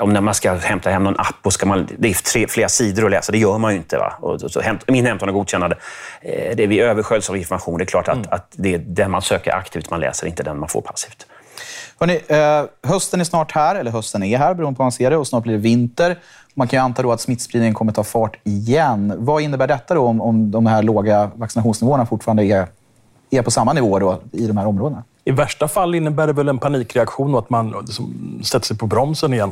om 0.01 0.13
när 0.13 0.21
man 0.21 0.33
ska 0.33 0.53
hämta 0.53 0.89
hem 0.89 1.03
någon 1.03 1.19
app 1.19 1.35
och 1.43 1.53
ska 1.53 1.65
man, 1.65 1.87
det 1.97 2.09
är 2.09 2.13
tre, 2.13 2.47
flera 2.47 2.69
sidor 2.69 3.05
att 3.05 3.11
läsa. 3.11 3.31
Det 3.31 3.37
gör 3.37 3.57
man 3.57 3.71
ju 3.71 3.77
inte. 3.77 3.97
Va? 3.97 4.13
Och 4.21 4.41
så, 4.51 4.61
hämt, 4.61 4.83
min 4.87 5.05
hämtan 5.05 5.29
och 5.29 5.35
godkännande. 5.35 5.77
Eh, 6.21 6.55
det 6.55 6.63
är 6.63 6.67
vi 6.67 6.79
översköljs 6.79 7.29
av 7.29 7.37
information. 7.37 7.77
Det 7.77 7.83
är 7.83 7.85
klart 7.85 8.07
att, 8.07 8.15
mm. 8.15 8.27
att 8.31 8.47
det 8.51 8.73
är 8.73 8.77
den 8.77 9.11
man 9.11 9.21
söker 9.21 9.55
aktivt 9.55 9.89
man 9.89 9.99
läser, 9.99 10.27
inte 10.27 10.43
den 10.43 10.59
man 10.59 10.69
får 10.69 10.81
passivt. 10.81 11.25
Hörrni, 11.99 12.21
eh, 12.27 12.89
hösten 12.89 13.19
är 13.19 13.23
snart 13.23 13.51
här, 13.51 13.75
eller 13.75 13.91
hösten 13.91 14.23
är 14.23 14.37
här 14.37 14.53
beroende 14.53 14.77
på 14.77 14.83
hur 14.83 14.85
man 14.85 14.91
ser 14.91 15.09
det, 15.09 15.17
och 15.17 15.27
snart 15.27 15.43
blir 15.43 15.53
det 15.53 15.59
vinter. 15.59 16.19
Man 16.53 16.67
kan 16.67 16.79
ju 16.79 16.83
anta 16.83 17.01
då 17.01 17.11
att 17.11 17.21
smittspridningen 17.21 17.73
kommer 17.73 17.91
ta 17.91 18.03
fart 18.03 18.37
igen. 18.43 19.13
Vad 19.17 19.41
innebär 19.41 19.67
detta 19.67 19.93
då 19.93 20.01
om, 20.01 20.21
om 20.21 20.51
de 20.51 20.65
här 20.65 20.83
låga 20.83 21.31
vaccinationsnivåerna 21.35 22.05
fortfarande 22.05 22.43
är, 22.43 22.67
är 23.29 23.41
på 23.41 23.51
samma 23.51 23.73
nivå 23.73 23.99
då, 23.99 24.19
i 24.31 24.47
de 24.47 24.57
här 24.57 24.67
områdena? 24.67 25.03
I 25.25 25.31
värsta 25.31 25.67
fall 25.67 25.95
innebär 25.95 26.27
det 26.27 26.33
väl 26.33 26.49
en 26.49 26.59
panikreaktion 26.59 27.33
och 27.33 27.39
att 27.39 27.49
man 27.49 27.75
liksom 27.87 28.39
sätter 28.43 28.65
sig 28.65 28.77
på 28.77 28.87
bromsen 28.87 29.33
igen. 29.33 29.51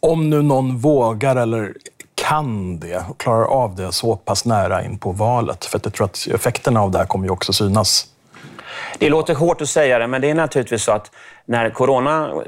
Om 0.00 0.30
nu 0.30 0.42
någon 0.42 0.78
vågar 0.78 1.36
eller 1.36 1.74
kan 2.14 2.78
det 2.78 3.04
och 3.08 3.20
klarar 3.20 3.44
av 3.44 3.76
det 3.76 3.92
så 3.92 4.16
pass 4.16 4.44
nära 4.44 4.84
in 4.84 4.98
på 4.98 5.12
valet. 5.12 5.64
För 5.64 5.80
jag 5.82 5.92
tror 5.92 6.04
att 6.04 6.26
effekterna 6.34 6.82
av 6.82 6.90
det 6.90 6.98
här 6.98 7.06
kommer 7.06 7.24
ju 7.24 7.30
också 7.30 7.52
synas 7.52 8.06
det 8.98 9.08
låter 9.08 9.34
hårt 9.34 9.60
att 9.60 9.68
säga 9.68 9.98
det, 9.98 10.06
men 10.06 10.20
det 10.20 10.30
är 10.30 10.34
naturligtvis 10.34 10.82
så 10.82 10.92
att 10.92 11.10
när 11.46 11.70
corona 11.70 12.42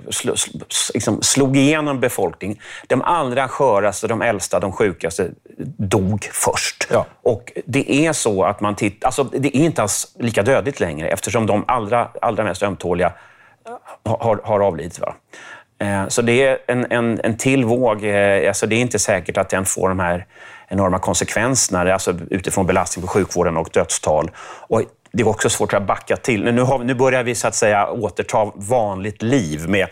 liksom 0.94 1.22
slog 1.22 1.56
igenom 1.56 2.00
befolkningen, 2.00 2.58
de 2.86 3.02
allra 3.02 3.48
sköraste, 3.48 4.06
de 4.06 4.22
äldsta, 4.22 4.60
de 4.60 4.72
sjukaste 4.72 5.30
dog 5.76 6.28
först. 6.32 6.86
Ja. 6.90 7.06
Och 7.22 7.52
det 7.66 8.06
är 8.06 8.12
så 8.12 8.44
att 8.44 8.60
man 8.60 8.74
tittar... 8.74 9.08
Alltså, 9.08 9.24
det 9.24 9.56
är 9.56 9.60
inte 9.60 9.82
alls 9.82 10.16
lika 10.18 10.42
dödligt 10.42 10.80
längre 10.80 11.08
eftersom 11.08 11.46
de 11.46 11.64
allra, 11.68 12.08
allra 12.20 12.44
mest 12.44 12.62
ömtåliga 12.62 13.12
har, 14.04 14.40
har 14.44 14.60
avlidit. 14.60 14.98
Va? 14.98 15.14
Eh, 15.78 16.08
så 16.08 16.22
det 16.22 16.46
är 16.46 16.58
en, 16.66 16.86
en, 16.92 17.20
en 17.24 17.36
till 17.36 17.64
våg. 17.64 18.04
Eh, 18.04 18.48
alltså 18.48 18.66
det 18.66 18.76
är 18.76 18.80
inte 18.80 18.98
säkert 18.98 19.36
att 19.36 19.48
den 19.48 19.64
får 19.64 19.88
de 19.88 20.00
här 20.00 20.26
enorma 20.68 20.98
konsekvenserna 20.98 21.92
alltså 21.92 22.14
utifrån 22.30 22.66
belastning 22.66 23.02
på 23.02 23.08
sjukvården 23.08 23.56
och 23.56 23.68
dödstal. 23.72 24.30
Och 24.68 24.82
det 25.12 25.22
är 25.22 25.28
också 25.28 25.50
svårt 25.50 25.74
att 25.74 25.86
backa 25.86 26.16
till. 26.16 26.44
Nu, 26.44 26.62
har, 26.62 26.78
nu 26.78 26.94
börjar 26.94 27.22
vi 27.22 27.34
så 27.34 27.48
att 27.48 27.54
säga 27.54 27.90
återta 27.90 28.52
vanligt 28.54 29.22
liv 29.22 29.68
med 29.68 29.88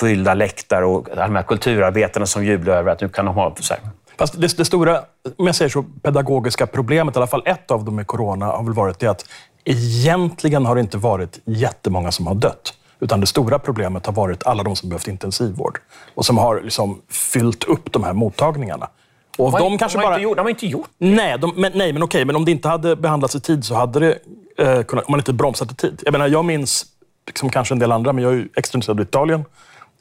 fyllda 0.00 0.34
läktare 0.34 0.84
och 0.84 1.08
de 1.16 1.36
här 1.36 1.42
kulturarbetarna 1.42 2.26
som 2.26 2.44
jublar 2.44 2.76
över 2.76 2.92
att 2.92 3.00
nu 3.00 3.08
kan 3.08 3.24
de 3.24 3.34
ha... 3.34 3.54
Så 3.60 3.74
här. 3.74 3.82
Fast 4.18 4.40
det, 4.40 4.56
det, 4.56 4.64
stora, 4.64 5.00
om 5.36 5.46
jag 5.46 5.54
säger 5.54 5.68
så, 5.68 5.84
pedagogiska 6.02 6.66
problemet, 6.66 7.16
i 7.16 7.18
alla 7.18 7.26
fall 7.26 7.42
ett 7.46 7.70
av 7.70 7.84
dem 7.84 7.96
med 7.96 8.06
corona, 8.06 8.46
har 8.46 8.64
väl 8.64 8.72
varit 8.72 8.98
det 8.98 9.06
att 9.06 9.24
egentligen 9.64 10.66
har 10.66 10.74
det 10.74 10.80
inte 10.80 10.98
varit 10.98 11.40
jättemånga 11.44 12.12
som 12.12 12.26
har 12.26 12.34
dött. 12.34 12.74
Utan 13.00 13.20
det 13.20 13.26
stora 13.26 13.58
problemet 13.58 14.06
har 14.06 14.12
varit 14.12 14.46
alla 14.46 14.62
de 14.62 14.76
som 14.76 14.88
behövt 14.88 15.08
intensivvård 15.08 15.78
och 16.14 16.26
som 16.26 16.38
har 16.38 16.60
liksom 16.60 17.02
fyllt 17.10 17.64
upp 17.64 17.92
de 17.92 18.04
här 18.04 18.12
mottagningarna. 18.12 18.88
Och 19.38 19.52
de, 19.52 19.58
de 19.60 19.78
kanske 19.78 19.98
de 19.98 20.04
har 20.04 20.10
bara... 20.10 20.14
Inte 20.14 20.22
gjort, 20.22 20.36
de 20.36 20.42
har 20.42 20.50
inte 20.50 20.66
gjort 20.66 20.88
det. 20.98 21.06
Nej, 21.06 21.38
de, 21.38 21.52
men, 21.56 21.72
nej, 21.74 21.92
men 21.92 22.02
okej. 22.02 22.24
Men 22.24 22.36
om 22.36 22.44
det 22.44 22.50
inte 22.50 22.68
hade 22.68 22.96
behandlats 22.96 23.34
i 23.34 23.40
tid 23.40 23.64
så 23.64 23.74
hade 23.74 24.00
det 24.00 24.18
eh, 24.58 24.82
kunnat... 24.82 25.04
Om 25.04 25.12
man 25.12 25.20
inte 25.20 25.32
bromsat 25.32 25.72
i 25.72 25.74
tid. 25.74 26.02
Jag 26.04 26.12
menar, 26.12 26.28
jag 26.28 26.44
minns, 26.44 26.86
liksom 27.26 27.50
kanske 27.50 27.74
en 27.74 27.78
del 27.78 27.92
andra, 27.92 28.12
men 28.12 28.24
jag 28.24 28.32
är 28.32 28.36
ju 28.36 28.48
extraintresserad 28.56 29.00
av 29.00 29.06
Italien. 29.06 29.44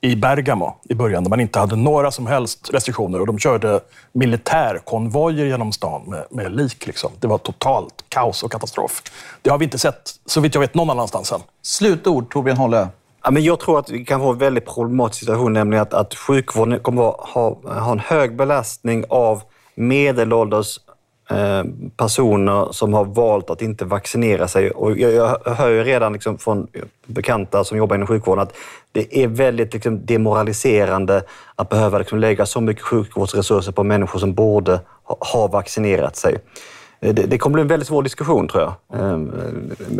I 0.02 0.16
Bergamo 0.16 0.76
i 0.84 0.94
början, 0.96 1.24
där 1.24 1.30
man 1.30 1.40
inte 1.40 1.60
hade 1.60 1.76
några 1.76 2.12
som 2.12 2.28
helst 2.28 2.70
restriktioner. 2.74 3.20
Och 3.20 3.28
de 3.28 3.40
körde 3.40 3.80
militärkonvojer 4.12 5.46
genom 5.46 5.72
stan 5.72 6.04
med, 6.08 6.26
med 6.30 6.56
lik. 6.56 6.88
Liksom. 6.88 7.12
Det 7.20 7.28
var 7.28 7.38
totalt 7.38 8.06
kaos 8.10 8.44
och 8.44 8.52
katastrof. 8.52 9.04
Det 9.42 9.50
har 9.50 9.58
vi 9.58 9.66
inte 9.66 9.78
sett, 9.78 10.12
så 10.26 10.42
vitt 10.42 10.54
jag 10.54 10.62
vet, 10.62 10.74
någon 10.74 10.90
annanstans 10.90 11.32
än. 11.32 11.40
Slutord, 11.62 12.32
Torbjörn 12.34 12.58
Hålle. 12.58 12.88
Ja, 13.24 13.32
men 13.32 13.44
jag 13.44 13.60
tror 13.60 13.80
att 13.80 13.90
vi 13.90 14.06
kan 14.06 14.20
få 14.20 14.32
en 14.32 14.38
väldigt 14.38 14.66
problematisk 14.66 15.20
situation, 15.20 15.54
nämligen 15.54 15.82
att, 15.82 15.94
att 15.94 16.16
sjukvården 16.16 16.80
kommer 16.80 17.10
att 17.10 17.30
ha, 17.30 17.60
ha 17.64 17.92
en 17.92 18.00
hög 18.00 18.36
belastning 18.36 19.06
av 19.10 19.42
medelålders 19.76 20.80
Eh, 21.30 21.64
personer 21.98 22.72
som 22.72 22.94
har 22.94 23.06
valt 23.06 23.50
att 23.50 23.62
inte 23.62 23.86
vaccinera 23.86 24.48
sig. 24.48 24.72
Och 24.72 24.98
jag, 24.98 25.14
jag 25.14 25.56
hör 25.56 25.70
ju 25.70 25.84
redan 25.84 26.14
liksom 26.14 26.38
från 26.38 26.68
bekanta 27.06 27.64
som 27.64 27.78
jobbar 27.78 27.96
inom 27.96 28.08
sjukvården 28.08 28.44
att 28.44 28.54
det 28.92 29.24
är 29.24 29.28
väldigt 29.28 29.74
liksom 29.74 30.06
demoraliserande 30.06 31.24
att 31.56 31.70
behöva 31.70 31.98
liksom 31.98 32.20
lägga 32.20 32.46
så 32.46 32.62
mycket 32.62 32.84
sjukvårdsresurser 32.84 33.72
på 33.72 33.84
människor 33.84 34.20
som 34.20 34.34
borde 34.34 34.80
ha, 35.04 35.18
ha 35.20 35.48
vaccinerat 35.48 36.16
sig. 36.16 36.38
Eh, 37.00 37.14
det, 37.14 37.24
det 37.24 37.38
kommer 37.38 37.54
bli 37.54 37.62
en 37.62 37.68
väldigt 37.68 37.88
svår 37.88 38.04
diskussion 38.04 38.48
tror 38.48 38.64
jag. 38.64 39.02
Eh, 39.02 39.18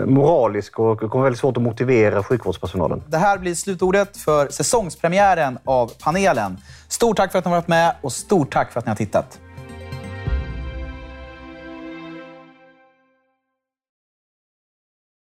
moralisk 0.06 0.80
och 0.80 0.98
det 1.02 1.08
kommer 1.08 1.22
bli 1.22 1.26
väldigt 1.26 1.40
svårt 1.40 1.58
att 1.58 1.64
motivera 1.64 2.24
sjukvårdspersonalen. 2.24 3.04
Det 3.08 3.18
här 3.18 3.38
blir 3.38 3.56
slutordet 3.56 4.18
för 4.18 4.48
säsongspremiären 4.48 5.58
av 5.66 5.92
panelen. 6.04 6.58
Stort 6.88 7.18
tack 7.18 7.32
för 7.32 7.40
att 7.40 7.46
ni 7.46 7.52
har 7.52 7.58
varit 7.58 7.68
med 7.68 7.96
och 8.02 8.12
stort 8.12 8.54
tack 8.54 8.72
för 8.72 8.80
att 8.80 8.86
ni 8.86 8.90
har 8.90 8.96
tittat. 8.96 9.40